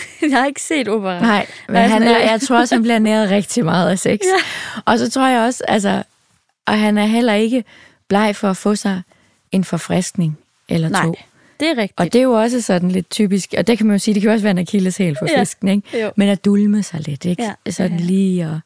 [0.22, 1.20] Jeg har ikke set opera.
[1.20, 4.18] Nej, men han er, er- jeg tror også, han bliver næret rigtig meget af sex.
[4.76, 4.82] Ja.
[4.84, 6.02] Og så tror jeg også, altså,
[6.66, 7.64] og han er heller ikke
[8.08, 9.02] bleg for at få sig
[9.52, 10.38] en forfriskning
[10.68, 11.14] eller Nej, to.
[11.60, 12.00] det er rigtigt.
[12.00, 14.22] Og det er jo også sådan lidt typisk, og det kan man jo sige, det
[14.22, 15.40] kan jo også være en akilleshæl for Ja.
[15.40, 16.00] fisken, ikke?
[16.02, 16.10] Jo.
[16.16, 17.42] Men at dulme sig lidt, ikke?
[17.66, 18.04] Ja, Sådan ja.
[18.04, 18.56] lige at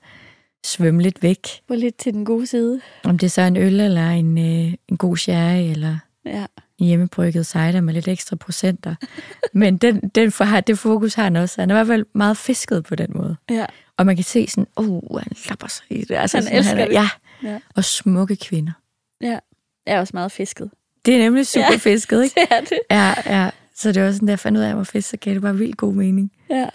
[0.64, 1.38] svømme lidt væk.
[1.68, 2.80] Gå lidt til den gode side.
[3.04, 5.96] Om det er så en øl, eller en, øh, en god sherry, eller
[6.26, 6.44] Ja.
[6.78, 8.94] Hjemmebrygget cider med lidt ekstra procenter.
[9.52, 11.60] Men den, den for, det fokus har han også.
[11.62, 13.36] Han er i hvert fald meget fisket på den måde.
[13.50, 13.66] ja.
[13.98, 16.14] Og man kan se sådan, oh, han lapper sig i det.
[16.14, 16.92] Altså Han sådan, elsker er, det.
[16.94, 17.08] Ja,
[17.42, 17.58] Ja.
[17.76, 18.72] Og smukke kvinder.
[19.20, 19.38] Ja.
[19.86, 20.70] Jeg er også meget fisket.
[21.06, 21.76] Det er nemlig super Ja.
[21.76, 22.34] fisket, ikke?
[22.40, 22.78] Det er det.
[22.90, 23.50] Ja, ja.
[23.74, 25.34] Så det var sådan, da jeg fandt ud af, at jeg var fisk, så gav
[25.34, 26.32] det bare vildt god mening.
[26.50, 26.66] Ja.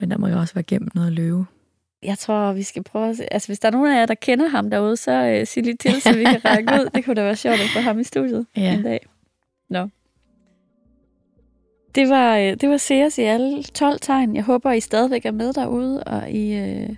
[0.00, 1.46] Men der må jo også være gemt noget løve.
[2.02, 3.32] Jeg tror, vi skal prøve at se.
[3.32, 5.76] Altså, hvis der er nogen af jer, der kender ham derude, så øh, sig lige
[5.76, 6.88] til, så vi kan række ud.
[6.94, 8.72] Det kunne da være sjovt at få ham i studiet Ja.
[8.74, 9.06] en dag.
[9.72, 9.88] Nå.
[11.94, 14.36] Det var, øh, det var Sears i alle 12 tegn.
[14.36, 16.88] Jeg håber, I stadigvæk er med derude, og I øh,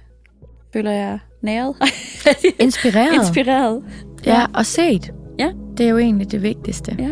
[0.73, 1.77] føler jer næret.
[2.59, 3.15] Inspireret.
[3.15, 3.85] Inspireret.
[4.27, 5.15] ja, og set.
[5.39, 5.53] Ja.
[5.79, 6.97] Det er jo egentlig det vigtigste.
[6.99, 7.11] Ja.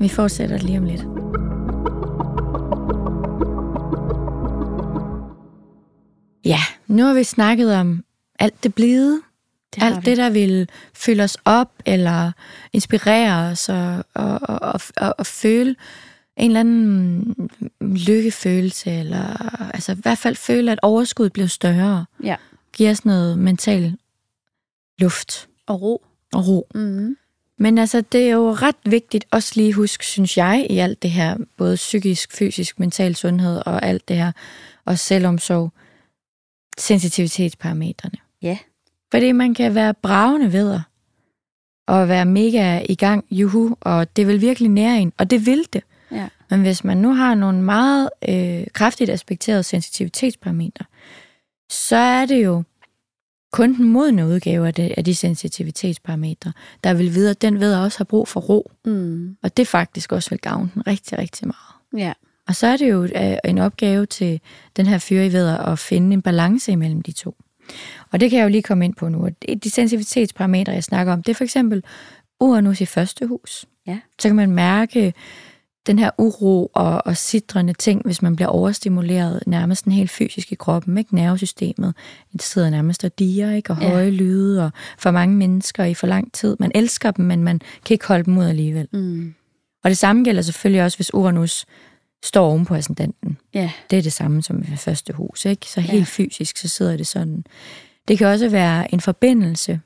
[0.00, 1.02] Vi fortsætter lige om lidt.
[6.44, 8.04] Ja, nu har vi snakket om
[8.38, 9.20] alt det blide.
[9.74, 12.32] Det alt det, der vil fylde os op, eller
[12.72, 15.76] inspirere os, og, og, og, og, og, føle
[16.36, 17.34] en eller anden
[17.80, 22.04] lykkefølelse, eller altså i hvert fald føle, at overskuddet bliver større.
[22.22, 22.36] Ja.
[22.72, 23.96] Giver os noget mental
[24.98, 26.04] luft Og ro.
[26.32, 26.66] og ro.
[26.74, 27.16] Mm.
[27.58, 31.10] Men altså, det er jo ret vigtigt også lige huske, synes jeg, i alt det
[31.10, 34.32] her, både psykisk, fysisk, mental sundhed og alt det her,
[34.84, 35.72] og selvomsorg,
[36.78, 38.18] sensitivitetsparametrene.
[38.42, 38.58] Ja.
[39.10, 40.80] Fordi man kan være bravende ved
[41.88, 45.64] og være mega i gang, juhu, og det vil virkelig nære en, og det vil
[45.72, 45.82] det.
[46.10, 46.28] Ja.
[46.50, 50.84] Men hvis man nu har nogle meget øh, kraftigt aspekterede sensitivitetsparametre,
[51.70, 52.62] så er det jo
[53.52, 56.52] kun den modne udgave af, det, af de sensitivitetsparametre,
[56.84, 58.70] der vil vide, at den ved at også har brug for ro.
[58.84, 59.36] Mm.
[59.42, 62.04] Og det faktisk også vil gavne den rigtig, rigtig meget.
[62.04, 62.12] Ja.
[62.48, 64.40] Og så er det jo øh, en opgave til
[64.76, 67.36] den her fyre i ved at finde en balance imellem de to.
[68.12, 69.28] Og det kan jeg jo lige komme ind på nu.
[69.64, 71.82] De sensitivitetsparametre, jeg snakker om, det er for eksempel
[72.40, 73.66] Uranus i første hus.
[73.86, 73.98] Ja.
[74.18, 75.14] Så kan man mærke
[75.86, 80.52] den her uro og, og sidrende ting, hvis man bliver overstimuleret nærmest en helt fysisk
[80.52, 81.14] i kroppen, ikke?
[81.14, 81.94] Nervesystemet.
[82.32, 83.72] Det sidder nærmest og diger, ikke?
[83.72, 83.88] Og Ja.
[83.90, 86.56] høje lyde, og for mange mennesker i for lang tid.
[86.60, 88.88] Man elsker dem, men man kan ikke holde dem ud alligevel.
[88.92, 89.34] Mm.
[89.84, 91.66] Og det samme gælder selvfølgelig også, hvis Uranus
[92.24, 93.38] står oven på ascendanten.
[93.54, 93.70] Ja.
[93.90, 95.66] Det er det samme som ved første hus, ikke?
[95.66, 96.04] Så helt Ja.
[96.04, 97.44] fysisk, så sidder det sådan.
[98.08, 99.80] Det kan også være en forbindelse,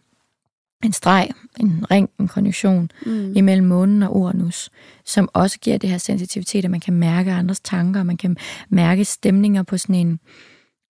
[0.84, 1.28] en streg,
[1.60, 3.32] en ring, en konjunktion Mm.
[3.36, 4.70] imellem månen og Uranus,
[5.04, 8.36] som også giver det her sensitivitet, at man kan mærke andres tanker, og man kan
[8.68, 10.20] mærke stemninger på sådan en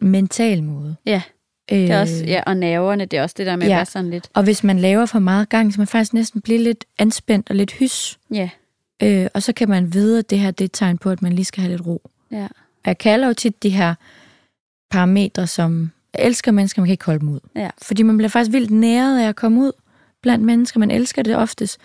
[0.00, 0.96] mental måde.
[1.06, 1.22] Ja.
[1.68, 3.72] Det er også, ja, og nerverne, det er også det der med Ja.
[3.72, 4.28] at være sådan lidt...
[4.34, 7.56] Og hvis man laver for meget gang, så man faktisk næsten bliver lidt anspændt og
[7.56, 8.48] lidt hys, Ja.
[9.02, 11.22] Øh, og så kan man vide, at det her det er et tegn på, at
[11.22, 12.10] man lige skal have lidt ro.
[12.30, 12.44] Ja.
[12.84, 13.94] Og jeg kalder jo tit de her
[14.90, 17.40] parametre, som jeg elsker mennesker, man kan ikke holde dem ud.
[17.56, 17.70] Ja.
[17.82, 19.72] Fordi man bliver faktisk vildt næret af at komme ud
[20.22, 20.80] blandt mennesker.
[20.80, 21.78] Man elsker det oftest.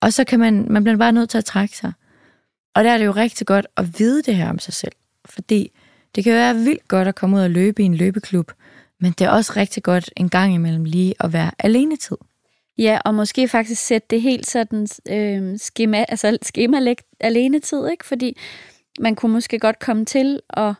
[0.00, 1.92] Og så kan man, man bliver bare nødt til at trække sig.
[2.74, 4.92] Og der er det jo rigtig godt at vide det her om sig selv.
[5.24, 5.70] Fordi
[6.14, 8.52] det kan være vildt godt at komme ud og løbe i en løbeklub,
[9.00, 12.16] men det er også rigtig godt en gang imellem lige at være alenetid.
[12.82, 18.06] Ja, og måske faktisk sætte det helt sådan øh, skema, altså skemalæg alene tid, ikke?
[18.06, 18.36] Fordi
[19.00, 20.74] man kunne måske godt komme til at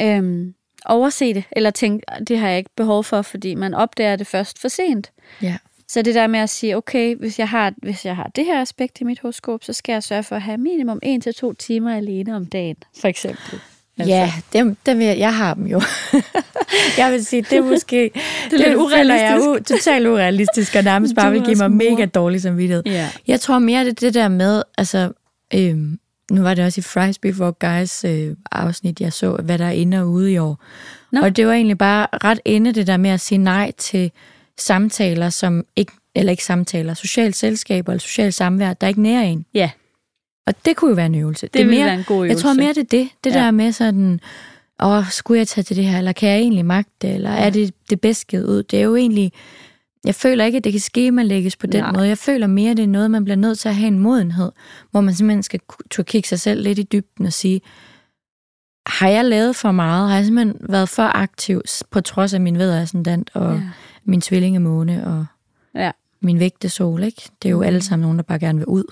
[0.00, 0.52] øh,
[0.84, 4.58] overse det, eller tænke, det har jeg ikke behov for, fordi man opdager det først
[4.58, 5.12] for sent.
[5.42, 5.56] Ja.
[5.88, 8.60] Så det der med at sige, okay, hvis jeg har, hvis jeg har det her
[8.60, 12.36] aspekt i mit horoskop, så skal jeg sørge for at have minimum 1-2 timer alene
[12.36, 13.60] om dagen, for eksempel.
[13.98, 14.14] Altså.
[14.14, 15.80] Ja, dem, dem jeg, jeg har dem jo.
[16.98, 17.96] jeg vil sige, det er måske...
[18.50, 19.72] det lidt føler Jeg er urealistisk.
[19.72, 21.90] u, totalt urealistisk, og nærmest bare vil er give mig mor.
[21.90, 22.82] mega dårlig samvittighed.
[22.86, 23.08] Ja.
[23.26, 25.12] Jeg tror mere, det er det der med, altså,
[25.54, 25.98] øhm,
[26.30, 29.70] nu var det også i Fries Before Guys øh, afsnit, jeg så, hvad der er
[29.70, 30.64] inde og ude i år.
[31.12, 31.20] Nå.
[31.20, 34.10] Og det var egentlig bare ret inde det der med at sige nej til
[34.58, 39.44] samtaler, som ikke, eller ikke samtaler, sociale selskaber eller social samvær, der ikke nærer en.
[39.54, 39.70] Ja,
[40.46, 41.46] Og det kunne jo være en øvelse.
[41.46, 42.32] det, det ville mere, være en god øvelse.
[42.34, 43.08] jeg tror mere, det er det.
[43.24, 43.38] Det Ja.
[43.38, 43.44] ja.
[43.44, 44.20] der med sådan,
[44.82, 47.50] åh, skulle jeg tage til det her, eller kan jeg egentlig magte det, eller er
[47.50, 48.62] det det bedst givet ud?
[48.62, 49.32] Det er jo egentlig,
[50.04, 51.92] jeg føler ikke, at det kan skemalægges på den Nej.
[51.92, 52.08] måde.
[52.08, 54.52] Jeg føler mere, at det er noget, man bliver nødt til at have en modenhed,
[54.90, 57.60] hvor man simpelthen skal turde kigge sig selv lidt i dybden og sige,
[58.86, 60.08] har jeg lavet for meget?
[60.08, 63.54] Har jeg simpelthen været for aktiv, på trods af min vedascendant og Ja.
[63.54, 63.60] ja.
[64.04, 65.26] min tvillingemåne og
[65.74, 65.90] Ja.
[66.20, 67.22] min vægtesol, ikke?
[67.42, 67.66] Det er jo Mhm.
[67.66, 68.84] alle sammen nogen, der bare gerne vil ud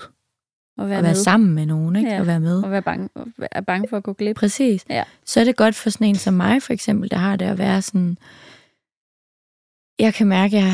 [0.77, 1.23] Og og være, være med.
[1.23, 2.09] sammen med nogen, ikke?
[2.09, 2.19] Ja.
[2.19, 2.63] Og være med.
[2.63, 4.35] Og være bange, og være bange for at gå glip.
[4.35, 4.85] Præcis.
[4.89, 5.03] Ja.
[5.25, 7.57] Så er det godt for sådan en som mig, for eksempel, der har det at
[7.57, 8.17] være sådan,
[9.99, 10.73] jeg kan mærke, at jeg,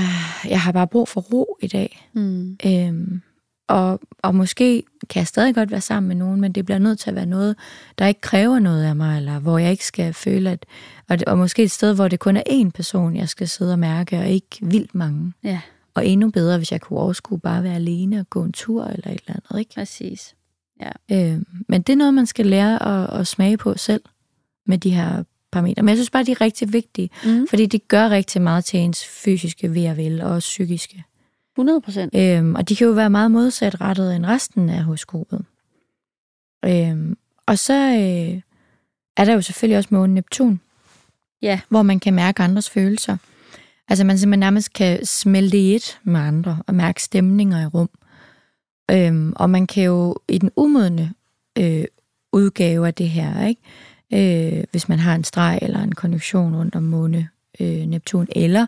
[0.49, 2.09] jeg har bare brug for ro i dag.
[2.13, 2.57] Mm.
[2.65, 3.21] Øhm,
[3.67, 6.99] og, og måske kan jeg stadig godt være sammen med nogen, men det bliver nødt
[6.99, 7.55] til at være noget,
[7.99, 10.65] der ikke kræver noget af mig, eller hvor jeg ikke skal føle, at...
[11.09, 13.79] Og, og måske et sted, hvor det kun er én person, jeg skal sidde og
[13.79, 15.33] mærke, og ikke vildt mange.
[15.43, 15.59] Ja,
[15.97, 19.11] Og endnu bedre, hvis jeg kunne overskue bare være alene og gå en tur eller
[19.11, 19.73] et eller andet, ikke?
[19.75, 20.35] præcis.
[21.11, 22.83] Øh, men det er noget, man skal lære
[23.13, 24.01] at, at smage på selv
[24.65, 25.81] med de her parametre.
[25.83, 27.47] Men jeg synes bare, de er rigtig vigtige, Mm.
[27.47, 31.03] fordi det gør rigtig meget til ens fysiske ved og vel og også psykiske.
[31.55, 32.15] 100 procent.
[32.15, 35.45] Øhm, og de kan jo være meget modsatrettet end resten af horoskopet.
[36.65, 38.41] Øhm, og så øh,
[39.17, 40.59] er der jo selvfølgelig også månen Neptun,
[41.41, 41.59] Ja.
[41.69, 43.17] hvor man kan mærke andres følelser.
[43.89, 47.89] Altså man simpelthen nærmest kan smelte i et med andre og mærke stemninger i rum.
[48.91, 51.13] Øhm, og man kan jo i den umodne
[51.57, 51.85] øh,
[52.33, 53.61] udgave af det her, ikke?
[54.13, 57.29] Øh, hvis man har en streg eller en konjunktion rundt om måne
[57.59, 58.65] øh, Neptun, eller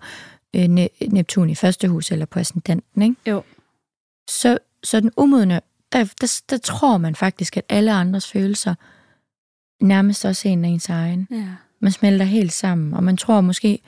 [0.55, 3.15] øh, ne- Neptun i første hus eller på ascendanten, ikke?
[3.27, 3.43] Jo.
[4.29, 5.61] Så, så den umodne,
[5.91, 8.75] der, der, der tror man faktisk, at alle andres følelser
[9.81, 11.27] nærmest også er en af ens egen.
[11.31, 11.47] Ja.
[11.79, 13.81] Man smelter helt sammen, og man tror måske,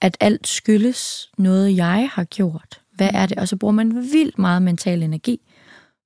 [0.00, 2.80] at alt skyldes noget, jeg har gjort.
[2.94, 3.38] Hvad er det?
[3.38, 5.40] Og så bruger man vildt meget mental energi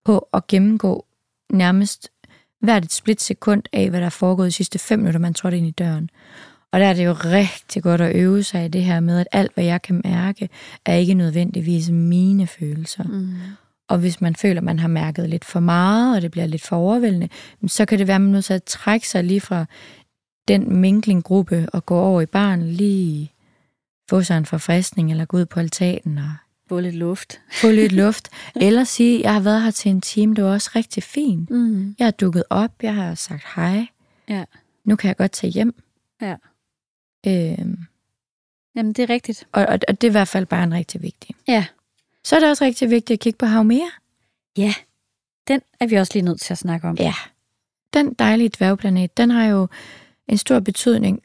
[0.05, 1.07] på at gennemgå
[1.53, 2.11] nærmest
[2.61, 5.67] hvert et splitsekund af, hvad der er foregået de sidste fem minutter, man trådte ind
[5.67, 6.11] i døren.
[6.73, 9.27] Og der er det jo rigtig godt at øve sig i det her med, at
[9.33, 10.49] alt, hvad jeg kan mærke,
[10.85, 13.05] er ikke nødvendigvis mine følelser.
[13.05, 13.35] Mm.
[13.89, 16.63] Og hvis man føler, at man har mærket lidt for meget, og det bliver lidt
[16.63, 17.29] for overvældende,
[17.67, 19.65] så kan det være, at man er nødt til at trække sig lige fra
[20.49, 23.33] den minklinggruppe og gå over i barn, lige
[24.11, 26.33] få sig en forfriskning, eller gå ud på altanen og
[26.69, 27.41] Få lidt luft.
[27.53, 28.29] få lidt luft.
[28.57, 31.51] Eller sige, jeg har været her til en time, det var også rigtig fint.
[31.51, 31.95] Mm.
[31.99, 33.87] Jeg har dukket op, jeg har sagt hej.
[34.29, 34.45] Ja.
[34.85, 35.75] Nu kan jeg godt tage hjem.
[36.23, 36.37] Ja.
[37.27, 37.79] Øhm,
[38.77, 39.45] Jamen, det er rigtigt.
[39.53, 41.35] og, og, og det er i hvert fald bare en rigtig vigtig.
[41.49, 41.67] Ja.
[42.25, 43.87] Så er det også rigtig vigtigt at kigge på Haumea.
[44.57, 44.75] Ja,
[45.49, 46.97] den er vi også lige nødt til at snakke om.
[46.97, 47.15] Ja.
[47.95, 49.69] Den dejlige dværgplanet, den har jo
[50.29, 51.23] en stor betydning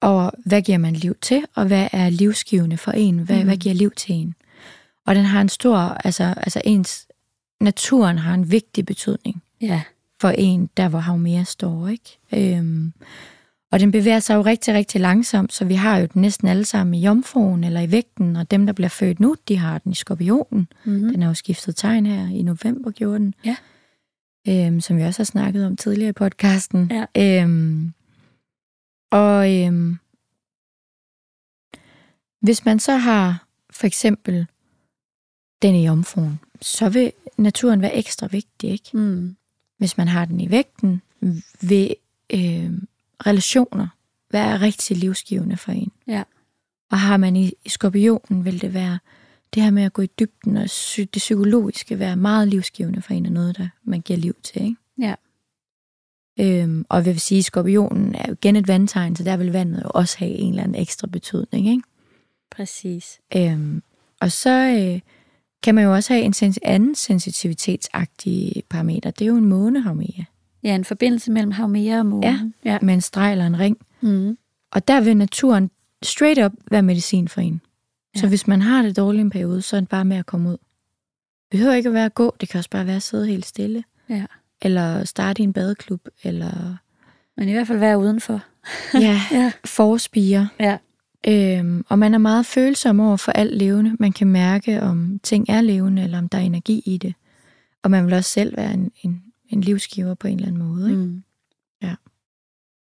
[0.00, 3.44] over, hvad giver man liv til, og hvad er livsgivende for en, hvad, mm.
[3.44, 4.34] hvad giver liv til en.
[5.06, 7.06] Og den har en stor, altså, altså ens,
[7.60, 9.82] naturen har en vigtig betydning Ja.
[10.20, 12.18] for en, der hvor Haumea står, ikke?
[12.56, 12.92] Øhm,
[13.72, 16.64] og den bevæger sig jo rigtig, rigtig langsomt, så vi har jo den næsten alle
[16.64, 19.92] sammen i jomfruen eller i vægten, og dem, der bliver født nu, de har den
[19.92, 20.68] i skorpionen.
[20.84, 21.12] Mm-hmm.
[21.12, 23.34] Den er jo skiftet tegn her i november, gjorde den.
[23.44, 23.56] Ja.
[24.48, 26.92] Øhm, som vi også har snakket om tidligere i podcasten.
[27.14, 27.42] Ja.
[27.42, 27.92] Øhm,
[29.10, 29.98] og øhm,
[32.40, 34.46] hvis man så har for eksempel
[35.62, 38.96] den i omfruen, så vil naturen være ekstra vigtig, ikke?
[38.96, 39.36] Mm.
[39.78, 41.02] Hvis man har den i vægten,
[41.60, 41.94] vil
[42.32, 42.72] øh,
[43.26, 43.88] relationer
[44.30, 45.92] være rigtig livsgivende for en.
[46.06, 46.22] Ja.
[46.90, 48.98] Og har man i, i skorpionen, vil det være
[49.54, 53.14] det her med at gå i dybden og sy- det psykologiske være meget livsgivende for
[53.14, 54.62] en og noget, der man giver liv til.
[54.62, 54.76] Ikke?
[54.98, 55.14] Ja.
[56.40, 59.52] Øhm, og jeg vil sige, at skorpionen er jo igen et vandtegn, så der vil
[59.52, 61.68] vandet jo også have en eller anden ekstra betydning.
[61.68, 61.82] Ikke?
[62.50, 63.20] Præcis.
[63.36, 63.82] Øhm,
[64.20, 65.00] og så øh,
[65.62, 69.10] kan man jo også have en sens- anden sensitivitetsagtig parameter.
[69.10, 70.24] Det er jo en måneharmoni
[70.62, 72.54] Ja, en forbindelse mellem Haumea og månen.
[72.64, 72.78] Ja.
[72.82, 73.78] med en streg eller en ring.
[74.00, 74.38] Mm.
[74.72, 75.70] Og der vil naturen
[76.02, 77.60] straight up være medicin for en.
[78.16, 78.28] Så Ja.
[78.28, 80.56] hvis man har det dårligt en periode, så er det bare med at komme ud.
[80.56, 83.46] Det behøver ikke at være at gå, det kan også bare være at sidde helt
[83.46, 83.84] stille.
[84.08, 84.24] Ja.
[84.62, 86.76] Eller starte i en badeklub, eller
[87.36, 88.42] Men i hvert fald være udenfor.
[88.94, 89.52] ja, Ja.
[89.64, 90.48] forspire.
[90.60, 90.78] Ja.
[91.28, 93.96] Øhm, og man er meget følsom over for alt levende.
[93.98, 97.14] Man kan mærke, om ting er levende, eller om der er energi i det.
[97.82, 100.90] Og man vil også selv være en, en, en livsgiver på en eller anden måde.
[100.90, 101.02] Ikke?
[101.02, 101.22] Mm.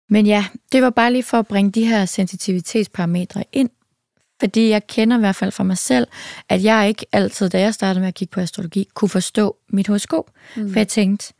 [0.08, 3.70] Men ja, det var bare lige for at bringe de her sensitivitetsparametre ind.
[4.40, 6.06] Fordi jeg kender i hvert fald fra mig selv,
[6.48, 9.86] at jeg ikke altid, da jeg startede med at kigge på astrologi, kunne forstå mit
[9.86, 10.30] horoskop.
[10.56, 10.72] Mm.
[10.72, 11.32] For jeg tænkte,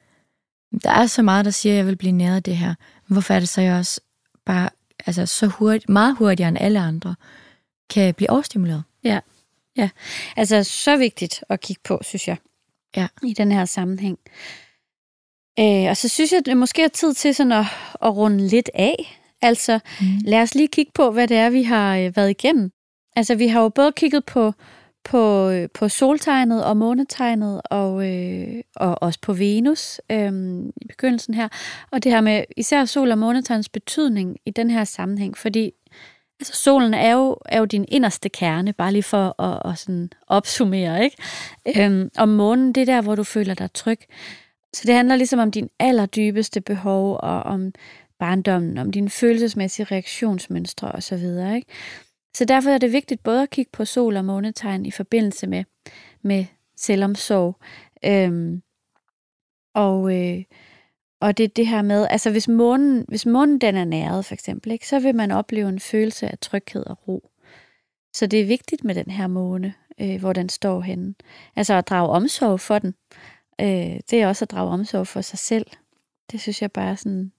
[0.85, 2.75] der er så meget, der siger, at jeg vil blive næret af det her.
[3.07, 4.01] Hvorfor er det så, jeg også
[4.47, 4.69] bare
[5.07, 7.15] altså, så hurtigt, meget hurtigere end alle andre,
[7.91, 8.83] kan blive overstimuleret?
[10.37, 12.37] Altså, så vigtigt at kigge på, synes jeg.
[12.97, 13.09] Ja.
[13.23, 14.19] I den her sammenhæng.
[15.59, 17.65] Øh, og så synes jeg, det måske er tid til sådan at,
[18.03, 19.21] at runde lidt af.
[19.43, 20.07] Altså, Mm.
[20.25, 22.71] lad os lige kigge på, hvad det er, vi har øh, været igennem.
[23.17, 24.53] Altså, vi har jo både kigget på,
[25.07, 30.33] på, øh, på soltegnet og månetegnet, og, øh, og også på Venus øh,
[30.77, 31.49] i begyndelsen her.
[31.91, 35.73] Og det her med især sol- og månetegnets betydning i den her sammenhæng, fordi
[36.41, 40.11] altså, solen er jo, er jo din inderste kerne, bare lige for at, at sådan
[40.27, 41.17] opsummere, ikke?
[41.77, 44.01] Øhm, og månen, det er der, hvor du føler dig tryg.
[44.73, 47.73] Så det handler ligesom om din allerdybeste behov, og om
[48.19, 51.25] barndommen, om dine følelsesmæssige reaktionsmønstre osv.
[51.55, 51.67] Ikke?
[52.37, 55.65] Så derfor er det vigtigt både at kigge på sol- og månetegn i forbindelse med,
[56.23, 56.45] med
[56.77, 57.57] selvomsorg.
[58.05, 58.63] Øhm,
[59.75, 60.45] og, øh,
[61.21, 64.35] og det er det her med, altså hvis månen, hvis månen den er næret for
[64.35, 67.31] eksempel, ikke, så vil man opleve en følelse af tryghed og ro.
[68.13, 71.15] Så det er vigtigt med den her måne, øh, hvor den står henne.
[71.57, 72.95] Altså at drage omsorg for den.
[73.61, 75.67] Øh, det er også at drage omsorg for sig selv.
[76.33, 77.33] Det synes jeg bare er sådan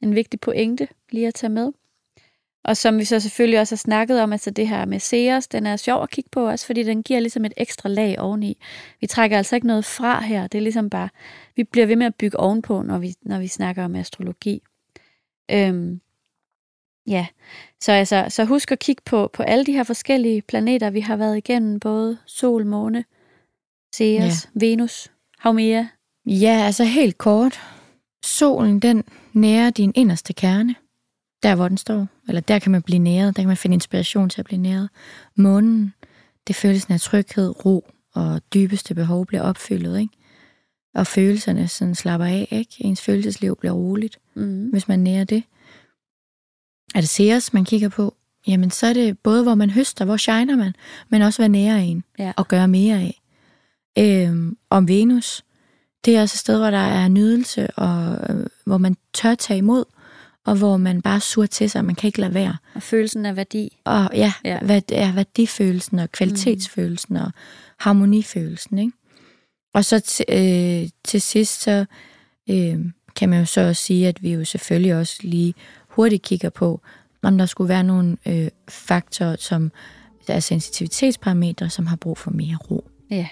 [0.00, 1.72] en vigtig pointe lige at tage med.
[2.68, 5.66] Og som vi så selvfølgelig også har snakket om, altså det her med Ceres, den
[5.66, 8.58] er sjov at kigge på også, fordi den giver ligesom et ekstra lag oveni.
[9.00, 11.08] Vi trækker altså ikke noget fra her, det er ligesom bare,
[11.56, 14.62] vi bliver ved med at bygge ovenpå, når vi, når vi snakker om astrologi.
[15.50, 16.00] Øhm,
[17.06, 17.26] ja,
[17.80, 21.16] så altså, så husk at kigge på, på alle de her forskellige planeter, vi har
[21.16, 23.04] været igennem, både Sol, Måne,
[23.94, 24.66] Ceres, ja.
[24.66, 25.84] Venus, Haumea.
[26.26, 27.60] Ja, altså helt kort.
[28.24, 30.74] Solen, den nærer din inderste kerne
[31.42, 32.06] der hvor den står.
[32.28, 34.88] Eller der kan man blive næret, der kan man finde inspiration til at blive næret.
[35.36, 35.94] Månen,
[36.48, 40.14] det følelsen af tryghed, ro og dybeste behov bliver opfyldet, ikke?
[40.94, 42.74] Og følelserne sådan slapper af, ikke?
[42.80, 44.68] Ens følelsesliv bliver roligt, mm.
[44.70, 45.42] hvis man nærer det.
[46.94, 48.14] Er det Ceres, man kigger på?
[48.46, 50.72] Jamen, så er det både, hvor man høster, hvor shiner man,
[51.08, 52.32] men også, hvad nærer en, ja.
[52.36, 53.20] og gør mere af.
[53.98, 55.44] Øhm, om Venus,
[56.04, 59.58] det er også et sted, hvor der er nydelse, og øh, hvor man tør tage
[59.58, 59.84] imod,
[60.46, 62.56] og hvor man bare sur til sig, man kan ikke lade være.
[62.74, 63.78] Og følelsen af værdi.
[63.84, 64.58] Og ja, ja.
[64.60, 67.20] Hvad, ja værdifølelsen og kvalitetsfølelsen mm.
[67.20, 67.30] og
[67.78, 68.78] harmonifølelsen.
[68.78, 68.92] Ikke?
[69.74, 71.84] Og så øh, til sidst, så
[72.50, 72.78] øh,
[73.16, 75.54] kan man jo så også sige, at vi jo selvfølgelig også lige
[75.88, 76.80] hurtigt kigger på,
[77.22, 79.72] om der skulle være nogle øh, faktorer, som
[80.26, 82.90] der er sensitivitetsparametre, som har brug for mere ro.
[83.10, 83.26] Ja.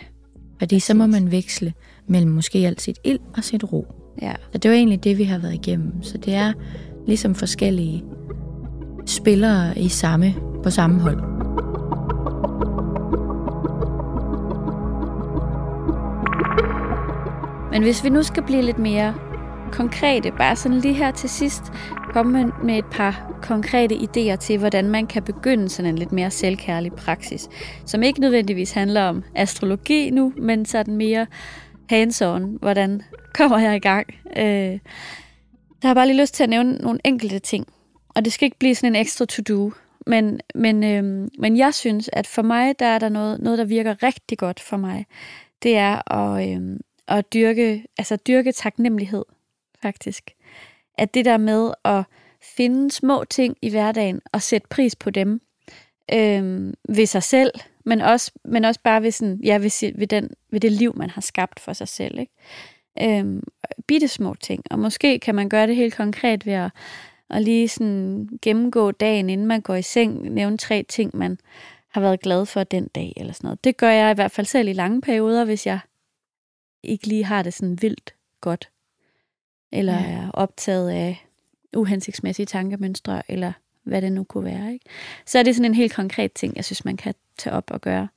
[0.58, 1.72] Fordi så må man veksle
[2.06, 3.86] mellem måske alt sit ild og sit ro.
[4.22, 4.34] Ja.
[4.52, 6.02] Så det var egentlig det, vi har været igennem.
[6.02, 6.52] Så det er
[7.06, 8.04] ligesom forskellige
[9.06, 11.20] spillere i samme, på samme hold.
[17.70, 19.14] Men hvis vi nu skal blive lidt mere
[19.72, 21.62] konkrete, bare sådan lige her til sidst,
[22.12, 26.30] komme med et par konkrete idéer til, hvordan man kan begynde sådan en lidt mere
[26.30, 27.48] selvkærlig praksis,
[27.84, 31.26] som ikke nødvendigvis handler om astrologi nu, men sådan mere
[31.92, 33.02] hands-on, hvordan
[33.34, 34.06] kommer jeg i gang.
[34.36, 34.78] Øh,
[35.82, 37.66] der har bare lige lyst til at nævne nogle enkelte ting.
[38.08, 39.72] Og det skal ikke blive sådan en ekstra to-do.
[40.06, 43.64] Men, men, øhm, men jeg synes, at for mig, der er der noget, noget, der
[43.64, 45.06] virker rigtig godt for mig.
[45.62, 49.24] Det er at, øhm, at dyrke, altså dyrke taknemmelighed,
[49.82, 50.30] faktisk.
[50.98, 52.04] At det der med at
[52.56, 55.40] finde små ting i hverdagen og sætte pris på dem
[56.12, 57.50] øhm, ved sig selv,
[57.84, 61.10] men også, men også bare ved, sådan, ja, ved, ved, den, ved det liv, man
[61.10, 62.18] har skabt for sig selv.
[62.18, 62.32] Ikke?
[63.02, 63.42] Øhm,
[63.86, 64.62] bitte små ting.
[64.70, 66.70] Og måske kan man gøre det helt konkret ved at,
[67.30, 71.38] at lige sådan gennemgå dagen, inden man går i seng, nævne tre ting, man
[71.88, 73.64] har været glad for den dag, eller sådan noget.
[73.64, 75.78] Det gør jeg i hvert fald selv i lange perioder, hvis jeg
[76.82, 78.70] ikke lige har det sådan vildt godt,
[79.72, 80.10] eller ja.
[80.10, 81.26] er optaget af
[81.76, 84.72] uhensigtsmæssige tankemønstre, eller hvad det nu kunne være.
[84.72, 84.84] Ikke?
[85.26, 87.80] Så er det sådan en helt konkret ting, jeg synes, man kan tage op og
[87.80, 88.08] gøre.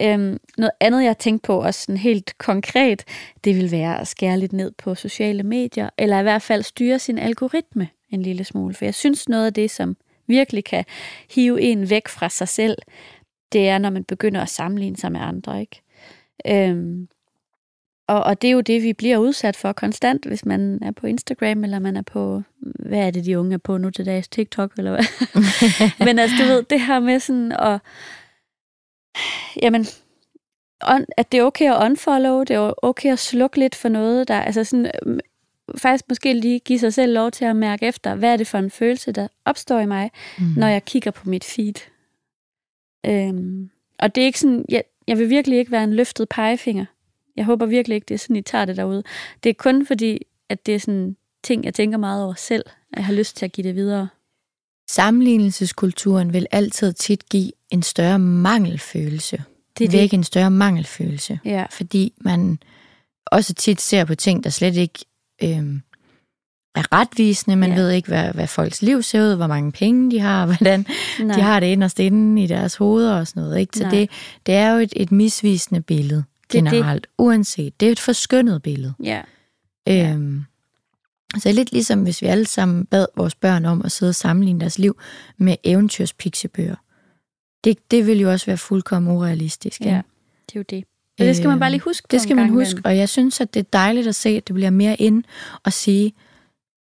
[0.00, 3.04] Øhm, noget andet, jeg tænkte på, også sådan helt konkret,
[3.44, 6.98] det vil være at skære lidt ned på sociale medier, eller i hvert fald styre
[6.98, 8.74] sin algoritme en lille smule.
[8.74, 10.84] For jeg synes, noget af det, som virkelig kan
[11.30, 12.76] hive en væk fra sig selv,
[13.52, 15.60] det er, når man begynder at sammenligne sig med andre.
[15.60, 15.82] Ikke?
[16.46, 17.08] Øhm,
[18.06, 21.06] og, og det er jo det, vi bliver udsat for konstant, hvis man er på
[21.06, 24.28] Instagram, eller man er på, hvad er det, de unge er på nu til dags,
[24.28, 25.04] TikTok, eller hvad?
[26.06, 27.80] Men altså, du ved, det her med sådan at
[29.62, 29.86] jamen,
[30.88, 34.28] on, at det er okay at unfollow, det er okay at slukke lidt for noget,
[34.28, 35.18] der altså sådan, øh,
[35.76, 38.58] faktisk måske lige give sig selv lov til at mærke efter, hvad er det for
[38.58, 40.44] en følelse, der opstår i mig, mm.
[40.56, 41.74] når jeg kigger på mit feed.
[43.06, 46.84] Øhm, og det er ikke sådan, jeg, jeg vil virkelig ikke være en løftet pegefinger.
[47.36, 49.02] Jeg håber virkelig ikke, det er sådan, I tager det derude.
[49.44, 52.96] Det er kun fordi, at det er sådan ting, jeg tænker meget over selv, at
[52.96, 54.08] jeg har lyst til at give det videre.
[54.90, 59.42] Sammenlignelseskulturen vil altid tit give en større mangelfølelse.
[59.78, 60.00] Det er det.
[60.00, 61.40] Væk en større mangelfølelse.
[61.44, 61.64] Ja.
[61.70, 62.58] Fordi man
[63.26, 65.04] også tit ser på ting, der slet ikke
[65.42, 65.82] øhm,
[66.74, 67.56] er retvisende.
[67.56, 67.76] Man ja.
[67.76, 70.86] ved ikke, hvad, hvad folks liv ser ud, hvor mange penge de har, hvordan
[71.20, 71.36] Nej.
[71.36, 73.58] de har det inderst inde i deres hoveder og sådan noget.
[73.58, 73.78] Ikke?
[73.78, 74.10] Så det,
[74.46, 77.10] det er jo et, et misvisende billede generelt, det.
[77.18, 77.80] uanset.
[77.80, 78.94] Det er et forskønnet billede.
[79.02, 79.22] Ja.
[79.88, 80.44] Øhm,
[81.38, 84.60] så lidt ligesom hvis vi alle sammen bad vores børn om at sidde og sammenligne
[84.60, 84.96] deres liv
[85.36, 86.76] med eventyrspiksebøger.
[87.64, 89.80] Det, det vil jo også være fuldkommen urealistisk.
[89.80, 90.02] Ja,
[90.46, 90.84] det er jo det.
[91.18, 93.54] Men det skal man bare lige huske Det skal man huske, og jeg synes, at
[93.54, 95.24] det er dejligt at se, at det bliver mere ind
[95.64, 96.12] og sige,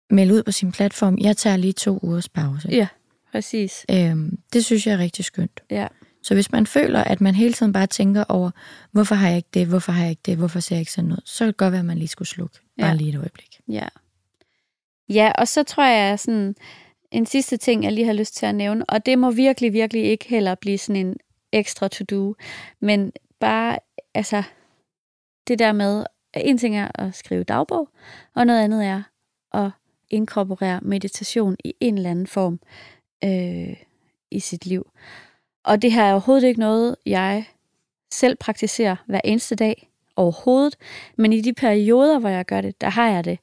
[0.09, 2.67] meld ud på sin platform, jeg tager lige to ugers pause.
[2.71, 2.87] Ja,
[3.31, 3.85] præcis.
[3.91, 5.59] Øhm, det synes jeg er rigtig skønt.
[5.71, 5.87] Ja.
[6.23, 8.51] Så hvis man føler, at man hele tiden bare tænker over,
[8.91, 11.07] hvorfor har jeg ikke det, hvorfor har jeg ikke det, hvorfor ser jeg ikke sådan
[11.07, 12.59] noget, så kan det godt være, at man lige skulle slukke.
[12.79, 12.95] Bare ja.
[12.95, 13.59] lige et øjeblik.
[13.67, 13.87] Ja.
[15.09, 16.55] Ja, og så tror jeg sådan,
[17.11, 20.03] en sidste ting, jeg lige har lyst til at nævne, og det må virkelig, virkelig
[20.03, 21.15] ikke heller blive sådan en
[21.51, 22.33] ekstra to-do,
[22.79, 23.79] men bare,
[24.13, 24.43] altså,
[25.47, 27.89] det der med, en ting er at skrive dagbog,
[28.35, 29.03] og noget andet er
[29.53, 29.71] at
[30.09, 32.59] inkorporere meditation i en eller anden form
[33.23, 33.77] øh,
[34.31, 34.91] i sit liv.
[35.63, 37.45] Og det her er overhovedet ikke noget, jeg
[38.11, 40.75] selv praktiserer hver eneste dag overhovedet.
[41.17, 43.39] Men i de perioder, hvor jeg gør det, der har jeg det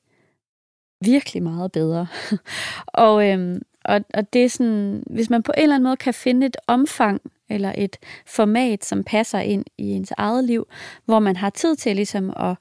[1.00, 2.06] virkelig meget bedre.
[2.86, 6.14] og, øhm, og, og det er sådan, hvis man på en eller anden måde kan
[6.14, 7.20] finde et omfang
[7.50, 10.66] eller et format, som passer ind i ens eget liv,
[11.04, 12.56] hvor man har tid til ligesom at,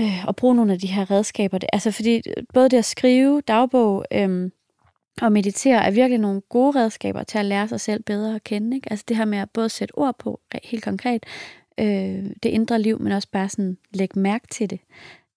[0.00, 1.58] øh, at bruge nogle af de her redskaber.
[1.72, 2.22] Altså fordi
[2.54, 4.52] både det at skrive dagbog øhm,
[5.22, 8.76] og meditere er virkelig nogle gode redskaber til at lære sig selv bedre at kende.
[8.76, 8.90] Ikke?
[8.90, 11.26] Altså det her med at både sætte ord på helt konkret,
[11.80, 14.80] øh, det indre liv, men også bare sådan lægge mærke til det,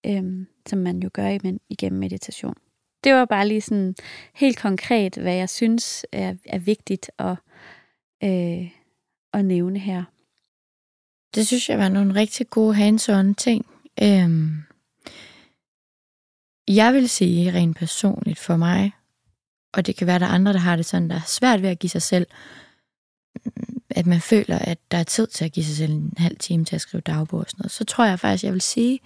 [0.06, 1.38] øhm, som man jo gør
[1.70, 2.56] igennem meditation.
[3.04, 3.96] Det var bare lige sådan
[4.34, 7.36] helt konkret, hvad jeg synes er, er vigtigt at,
[8.24, 8.72] øh,
[9.34, 10.04] at nævne her.
[11.36, 13.66] Det synes jeg var nogle rigtig gode hands-on ting.
[14.04, 14.64] Øhm,
[16.68, 18.92] jeg vil sige rent personligt for mig,
[19.74, 21.62] og det kan være, at der er andre, der har det sådan, der er svært
[21.62, 22.28] ved at give sig selv,
[23.46, 26.38] mm, at man føler, at der er tid til at give sig selv en halv
[26.38, 29.00] time til at skrive dagbog og sådan noget, så tror jeg faktisk, jeg vil sige,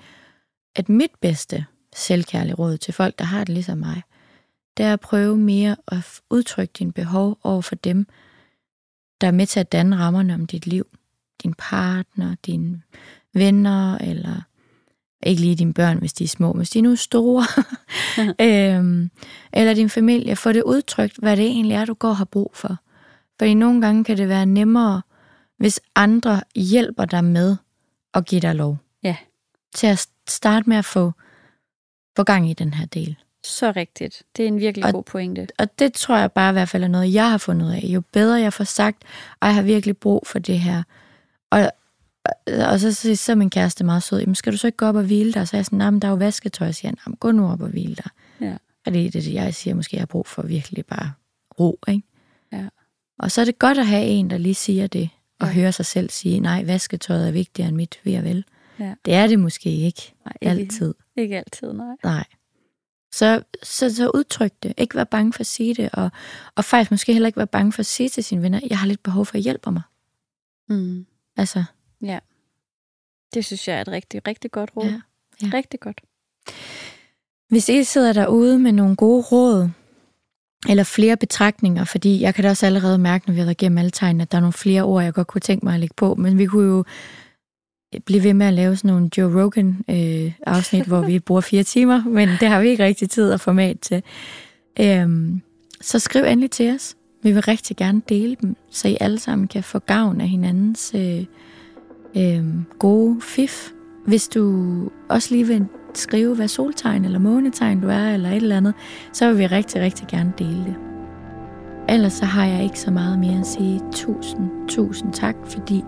[0.76, 1.66] at mit bedste
[1.96, 4.02] selvkærlige råd til folk, der har det ligesom mig,
[4.78, 8.08] det er at prøve mere at udtrykke dine behov over for dem,
[9.22, 10.88] der er med til at danne rammerne om dit liv.
[11.44, 12.82] Din partner, dine
[13.34, 14.42] venner, eller
[15.24, 17.46] ikke lige dine børn, hvis de er små, hvis de er nu store,
[18.76, 19.10] øhm,
[19.54, 20.36] eller din familie.
[20.36, 22.78] Få det udtrykt, hvad det egentlig er, du går og har brug for.
[23.40, 25.02] Fordi nogle gange kan det være nemmere,
[25.58, 27.56] hvis andre hjælper dig med
[28.14, 28.78] at give dig lov.
[29.04, 29.16] Ja.
[29.76, 31.12] Til at starte med at få,
[32.18, 33.16] få gang i den her del.
[33.46, 34.24] Så rigtigt.
[34.38, 35.48] Det er en virkelig og, god pointe.
[35.60, 37.82] Og det tror jeg bare i hvert fald er noget, jeg har fundet ud af.
[37.84, 39.04] Jo bedre jeg får sagt,
[39.42, 40.84] at jeg har virkelig brug for det her.
[41.52, 41.72] Og,
[42.48, 44.96] og så siger så min kæreste meget sød, jamen skal du så ikke gå op
[44.96, 45.48] og hvile dig?
[45.48, 46.72] Så er jeg sådan, nej, men der er jo vasketøj.
[46.72, 48.10] Så siger han, gå nu op og hvile dig.
[48.42, 48.58] Ja.
[48.86, 51.14] Og det er det, jeg siger, måske jeg har brug for virkelig bare
[51.60, 52.04] ro, ikke?
[52.52, 52.68] Ja.
[53.20, 55.10] Og så er det godt at have en, der lige siger det,
[55.40, 55.54] og ja.
[55.54, 58.46] høre sig selv sige, nej, vasketøjet er vigtigere end mit ved og vel.
[58.80, 58.94] Ja.
[59.06, 60.94] Det er det måske ikke, nej, ikke altid.
[61.16, 61.96] Ikke altid, nej.
[62.04, 62.24] Nej.
[63.12, 64.74] Så, så, så udtryk det.
[64.78, 66.12] Ikke være bange for at sige det, og,
[66.56, 68.88] og faktisk måske heller ikke være bange for at sige til sine venner, jeg har
[68.88, 69.82] lidt behov for at hjælpe mig.
[70.70, 71.06] Mm.
[71.38, 71.64] Altså.
[72.02, 72.20] Ja.
[73.34, 74.86] Det synes jeg er et rigtig, rigtig godt råd.
[74.86, 75.02] Ja,
[75.42, 75.50] ja.
[75.54, 76.02] Rigtig godt.
[77.50, 79.70] Hvis I sidder derude med nogle gode råd,
[80.70, 83.78] eller flere betragtninger, fordi jeg kan da også allerede mærke, når vi har været igennem
[83.78, 85.96] alle tegnene, at der er nogle flere ord, jeg godt kunne tænke mig at lægge
[85.98, 86.84] på, men vi kunne jo
[88.06, 92.04] blive ved med at lave sådan nogle Joe Rogan-afsnit, øh, hvor vi bruger fire timer,
[92.04, 94.04] men det har vi ikke rigtig tid og format til.
[94.80, 95.42] Øhm,
[95.82, 96.96] så skriv endelig til os.
[97.24, 100.92] Vi vil rigtig gerne dele dem, så I alle sammen kan få gavn af hinandens
[100.96, 101.26] øh,
[102.18, 102.46] øh,
[102.80, 103.70] gode fif.
[104.08, 104.74] Hvis du
[105.10, 108.74] også lige vil skrive, hvad soltegn eller månetegn du er, eller et eller andet,
[109.14, 110.76] så vil vi rigtig, rigtig gerne dele det.
[111.90, 115.84] Ellers så har jeg ikke så meget mere at sige tusind, tusind tak, fordi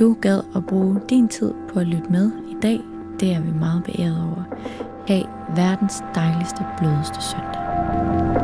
[0.00, 2.80] du gad at bruge din tid på at lytte med i dag.
[3.20, 4.44] Det er vi meget beæret over.
[5.08, 5.22] Ha'
[5.56, 8.39] verdens dejligste, blødeste søndag.